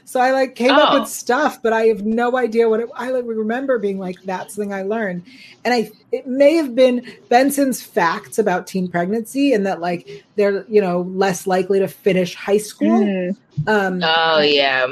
[0.04, 0.78] So I like came oh.
[0.78, 1.06] up with oh.
[1.06, 4.72] stuff, but I have no idea what it I like remember being like, that's something
[4.72, 5.24] I learned.
[5.64, 10.64] And I it may have been Benson's facts about teen pregnancy and that like they're,
[10.68, 13.00] you know, less likely to finish high school.
[13.00, 13.36] Mm.
[13.66, 14.86] Um, oh yeah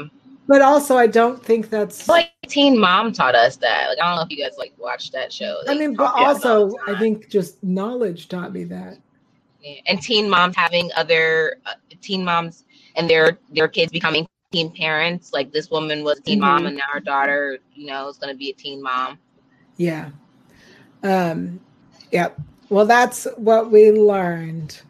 [0.47, 3.89] but also I don't think that's like Teen Mom taught us that.
[3.89, 5.59] Like I don't know if you guys like watched that show.
[5.65, 8.97] They I mean, but also I think just knowledge taught me that.
[9.61, 9.81] Yeah.
[9.87, 12.63] And teen moms having other uh, teen moms
[12.95, 15.33] and their their kids becoming teen parents.
[15.33, 16.47] Like this woman was a teen mm-hmm.
[16.47, 19.19] mom, and now her daughter, you know, is going to be a teen mom.
[19.75, 20.11] Yeah.
[21.03, 21.59] Um.
[22.11, 22.39] Yep.
[22.69, 24.81] Well, that's what we learned.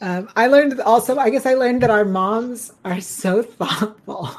[0.00, 1.18] Um, I learned also.
[1.18, 4.30] I guess I learned that our moms are so thoughtful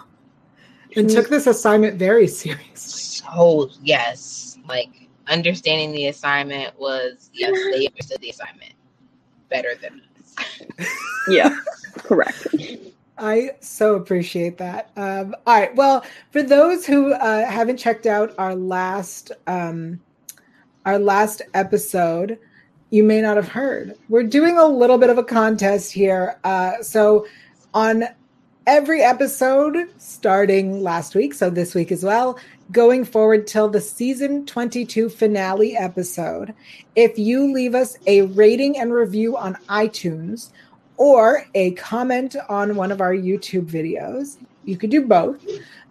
[0.95, 2.69] and took this assignment very seriously.
[2.75, 8.73] So yes, like understanding the assignment was yes, they understood the assignment
[9.49, 10.87] better than us.
[11.29, 11.55] yeah,
[11.97, 12.47] correct.
[13.17, 14.89] I so appreciate that.
[14.97, 15.75] Um, all right.
[15.75, 19.99] Well, for those who uh, haven't checked out our last um,
[20.85, 22.39] our last episode,
[22.89, 23.95] you may not have heard.
[24.09, 26.39] We're doing a little bit of a contest here.
[26.43, 27.27] Uh, so
[27.73, 28.05] on
[28.67, 32.37] every episode starting last week, so this week as well,
[32.71, 36.53] going forward till the season 22 finale episode.
[36.95, 40.51] If you leave us a rating and review on iTunes
[40.97, 45.43] or a comment on one of our YouTube videos, you could do both.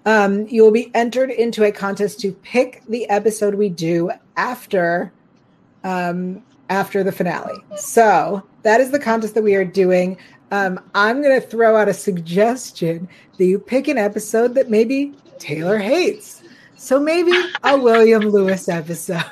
[0.07, 5.13] Um, you will be entered into a contest to pick the episode we do after
[5.83, 7.59] um, after the finale.
[7.77, 10.17] So that is the contest that we are doing.
[10.51, 15.15] Um, I'm going to throw out a suggestion that you pick an episode that maybe
[15.39, 16.43] Taylor hates.
[16.77, 17.33] So maybe
[17.63, 19.23] a William Lewis episode.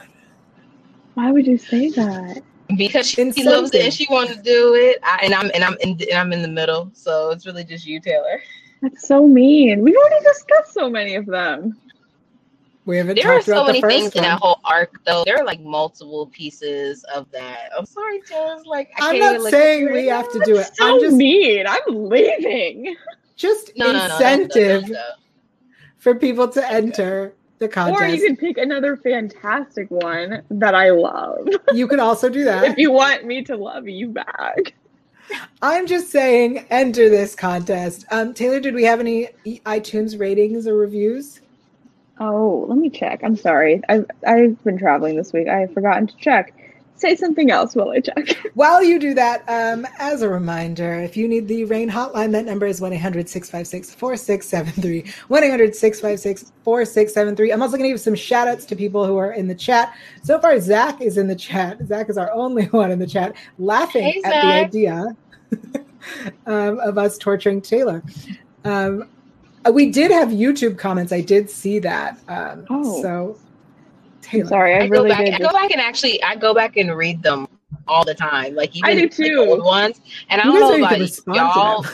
[1.15, 2.43] Why would you say that?
[2.77, 3.53] Because she Incentive.
[3.53, 6.13] loves it and she wants to do it, I, and I'm and I'm in, and
[6.13, 8.43] I'm in the middle, so it's really just you, Taylor.
[8.83, 9.83] That's so mean.
[9.83, 11.77] We've already discussed so many of them.
[12.89, 15.23] We haven't There are so many things in that whole arc, though.
[15.27, 17.69] There are like multiple pieces of that.
[17.77, 18.57] I'm sorry, Taylor.
[18.65, 20.71] Like I I'm can't not saying we have to do it.
[20.75, 21.67] So I'm just mean.
[21.69, 22.97] I'm leaving.
[23.37, 25.19] just No, no, no, incentive that's- that's-
[25.99, 28.01] for people to enter the contest.
[28.03, 31.47] Or you can pick another fantastic one that I love.
[31.75, 32.65] you could also do that.
[32.65, 34.73] if you want me to love you back.
[35.61, 38.07] I'm just saying, enter this contest.
[38.11, 39.29] Um, Taylor, did we have any
[39.67, 41.43] iTunes ratings or reviews?
[42.21, 43.21] Oh, let me check.
[43.23, 43.81] I'm sorry.
[43.89, 45.49] I've I've been traveling this week.
[45.49, 46.55] I have forgotten to check.
[46.97, 48.37] Say something else while I check.
[48.55, 52.45] While you do that, um, as a reminder, if you need the RAINN hotline, that
[52.45, 55.13] number is 1 800 656 4673.
[55.29, 57.53] 1 800 656 4673.
[57.53, 59.95] I'm also going to give some shout outs to people who are in the chat.
[60.25, 61.79] So far, Zach is in the chat.
[61.87, 65.05] Zach is our only one in the chat, laughing Hey, at the idea
[66.47, 68.03] um, of us torturing Taylor.
[68.65, 69.09] Um,
[69.71, 71.13] we did have YouTube comments.
[71.13, 72.19] I did see that.
[72.29, 73.03] Um, Oh.
[73.03, 74.47] So, I'm Taylor.
[74.49, 74.75] sorry.
[74.75, 75.25] I, I go really back.
[75.25, 75.35] did.
[75.35, 77.49] I go back and actually, I go back and read them
[77.87, 78.55] all the time.
[78.55, 79.47] Like even I do like, too.
[79.49, 80.01] old ones.
[80.29, 81.87] And I You don't guys know don't about even respond to y'all.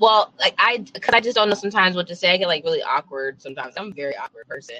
[0.00, 2.32] Well, like I, because I just don't know sometimes what to say.
[2.32, 3.74] I get like really awkward sometimes.
[3.76, 4.76] I'm a very awkward person.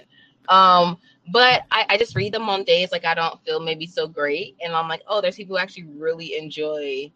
[0.49, 0.96] Um,
[1.32, 4.57] but I, I just read them on days like I don't feel maybe so great,
[4.62, 7.11] and I'm like, oh, there's people who actually really enjoy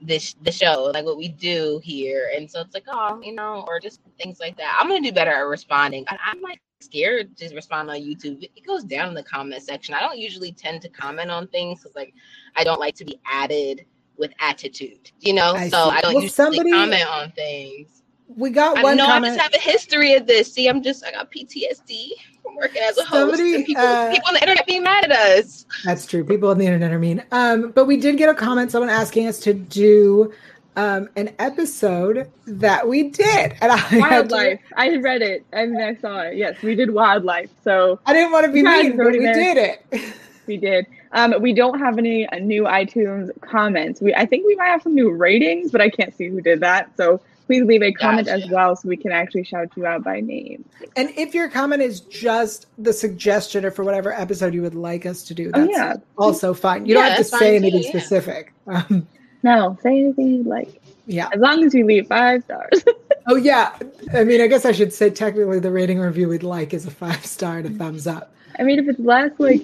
[0.00, 3.64] this the show, like what we do here, and so it's like, oh, you know,
[3.66, 4.78] or just things like that.
[4.80, 6.04] I'm gonna do better at responding.
[6.08, 8.42] I, I'm like scared to respond on YouTube.
[8.42, 9.94] It goes down in the comment section.
[9.94, 12.14] I don't usually tend to comment on things because like
[12.56, 13.84] I don't like to be added
[14.16, 15.54] with attitude, you know.
[15.54, 15.96] I so see.
[15.96, 18.02] I don't Well, usually somebody- comment on things.
[18.36, 20.52] We got I one know I just have a history of this.
[20.52, 22.10] See, I'm just I got PTSD
[22.48, 23.10] from working as a host.
[23.12, 25.66] Somebody, and people, uh, people on the internet being mad at us.
[25.84, 26.24] That's true.
[26.24, 27.22] People on the internet are mean.
[27.32, 30.32] Um, but we did get a comment, someone asking us to do
[30.76, 33.54] um, an episode that we did.
[33.60, 36.36] And I, had to- I read it and I saw it.
[36.36, 37.50] Yes, we did wildlife.
[37.64, 39.34] So I didn't want to be Yeah, mean, but we there.
[39.34, 39.56] did
[39.92, 40.14] it.
[40.46, 40.86] we did.
[41.12, 44.00] Um, we don't have any uh, new iTunes comments.
[44.00, 46.60] We I think we might have some new ratings, but I can't see who did
[46.60, 46.90] that.
[46.96, 48.44] So please leave a comment Gotcha.
[48.44, 50.64] as well, so we can actually shout you out by name.
[50.96, 55.06] And if your comment is just the suggestion or for whatever episode you would like
[55.06, 55.94] us to do, Oh, that's yeah.
[56.18, 56.86] also fine.
[56.86, 57.88] You Yeah, don't have to say fine too, anything yeah.
[57.88, 58.52] specific.
[58.68, 59.06] Um,
[59.42, 61.28] No, say anything you like, yeah.
[61.32, 62.84] as long as you leave five stars.
[63.30, 63.76] Oh, yeah.
[64.14, 66.90] I mean, I guess I should say technically the rating review we'd like is a
[66.90, 68.32] five star and a thumbs up.
[68.58, 69.62] I mean, if it's less, like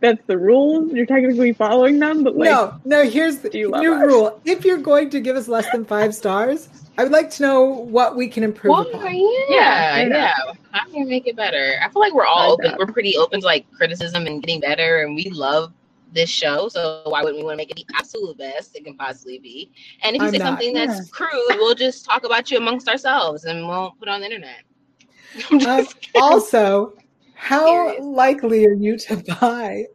[0.00, 0.92] that's the rules.
[0.92, 4.06] You're technically following them, but like, no, no, here's the Do you love new us?
[4.06, 4.40] rule.
[4.44, 7.64] If you're going to give us less than five stars, I would like to know
[7.64, 9.14] what we can improve Well, upon.
[9.14, 10.34] yeah, Yeah, yeah, yeah.
[10.72, 11.74] How can we make it better?
[11.82, 12.78] I feel like we're all Like open.
[12.78, 15.72] We're pretty open to like criticism and getting better, and we love
[16.12, 16.68] this show.
[16.68, 19.70] So why wouldn't we want to make it the absolute best it can possibly be?
[20.02, 20.46] And if you I'm say not.
[20.48, 21.04] something that's Yeah.
[21.10, 24.62] crude, we'll just talk about you amongst ourselves and won't put it on the internet.
[25.66, 25.86] Um,
[26.16, 26.94] also,
[27.40, 28.04] how Serious.
[28.04, 29.86] likely are you to buy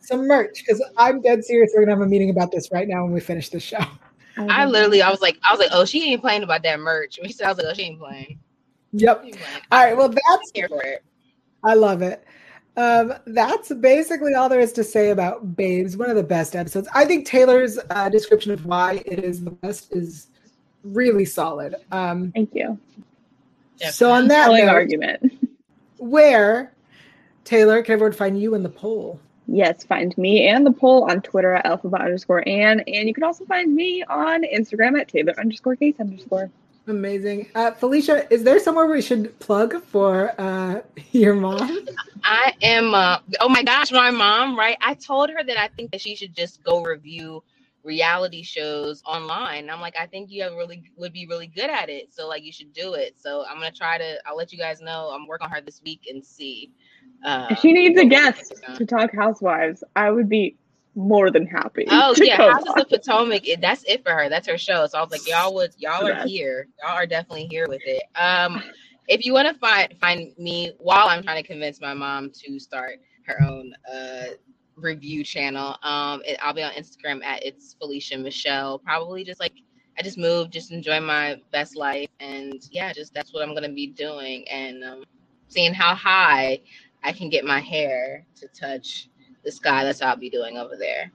[0.00, 0.64] some merch?
[0.64, 1.72] Because I'm dead serious.
[1.74, 3.84] We're gonna have a meeting about this right now when we finish the show.
[4.38, 7.18] I literally, I was like, I was like, oh, she ain't playing about that merch.
[7.18, 8.38] When she said, I was like, oh, she ain't playing.
[8.92, 9.22] Yep.
[9.24, 9.62] Ain't playing.
[9.70, 9.96] All right.
[9.96, 11.04] Well, that's here for it.
[11.64, 12.24] I love it.
[12.76, 15.96] Um, that's basically all there is to say about Babes.
[15.96, 16.88] One of the best episodes.
[16.94, 20.28] I think Taylor's uh, description of why it is the best is
[20.82, 21.74] really solid.
[21.92, 22.78] Um, Thank you.
[23.90, 25.32] so on that Compelling note, argument.
[25.98, 26.72] Where
[27.44, 29.20] Taylor can everyone find you in the poll?
[29.46, 32.80] Yes, find me and the poll on Twitter at Elphaba underscore Anne.
[32.80, 36.50] And you can also find me on Instagram at Taylor underscore case underscore.
[36.86, 37.48] Amazing.
[37.54, 40.80] Uh, Felicia, is there somewhere we should plug for uh,
[41.12, 41.86] your mom?
[42.22, 42.94] I am.
[42.94, 44.58] Uh, oh my gosh, my mom.
[44.58, 44.76] Right?
[44.80, 47.42] I told her that I think that she should just go review
[47.88, 49.70] reality shows online.
[49.70, 52.14] I'm like, I think you have really would be really good at it.
[52.14, 53.16] So like, you should do it.
[53.18, 54.18] So I'm gonna try to.
[54.26, 55.10] I'll let you guys know.
[55.12, 56.70] I'm working on her this week and see.
[57.24, 58.78] Uh, she needs a guest we're working on.
[58.78, 60.56] to talk housewives, I would be
[60.94, 61.86] more than happy.
[61.88, 62.80] Oh yeah, on.
[62.80, 63.48] of Potomac.
[63.48, 64.28] It, that's it for her.
[64.28, 64.86] That's her show.
[64.86, 66.68] So I was like, y'all would, y'all are here.
[66.82, 68.02] Y'all are definitely here with it.
[68.14, 68.62] Um,
[69.08, 72.58] if you want to find find me while I'm trying to convince my mom to
[72.58, 74.24] start her own uh
[74.80, 78.78] review channel, um, it, I'll be on Instagram at it's Felicia Michelle.
[78.78, 79.54] Probably just like
[79.98, 83.68] I just moved, just enjoy my best life, and yeah, just that's what I'm gonna
[83.68, 85.04] be doing, and um,
[85.48, 86.60] seeing how high
[87.02, 89.08] I can get my hair to touch
[89.44, 89.84] the sky.
[89.84, 91.10] That's what I'll be doing over there.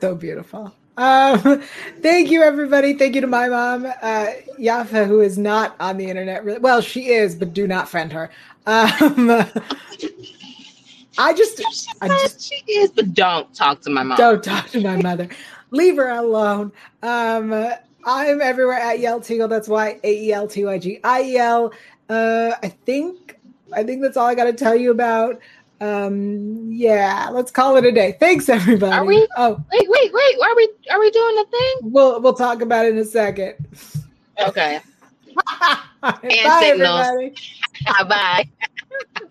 [0.00, 0.72] So beautiful.
[0.96, 1.62] Um,
[2.00, 2.94] thank you, everybody.
[2.94, 4.26] Thank you to my mom, uh,
[4.58, 6.44] Yafa, who is not on the internet.
[6.44, 6.58] Really.
[6.58, 8.30] Well, she is, but do not friend her.
[8.66, 9.28] Um,
[11.18, 11.62] I just,
[12.00, 14.16] I just, she is, but don't talk to my mom.
[14.16, 15.28] Don't talk to my mother.
[15.70, 16.72] Leave her alone.
[17.02, 17.52] Um,
[18.04, 19.48] I'm everywhere at Yael.
[19.48, 21.72] That's why A E L T Y G I E L.
[22.08, 23.38] Uh, I think,
[23.72, 25.40] I think that's all I got to tell you about.
[25.80, 28.16] Um, yeah, let's call it a day.
[28.20, 28.92] Thanks, everybody.
[28.92, 29.26] Are we?
[29.36, 30.36] Oh, wait, wait, wait.
[30.40, 30.68] Are we?
[30.90, 31.92] Are we doing the thing?
[31.92, 33.56] We'll we'll talk about it in a second.
[34.38, 34.80] Okay.
[36.02, 37.34] Bye, everybody.
[38.08, 38.48] Bye.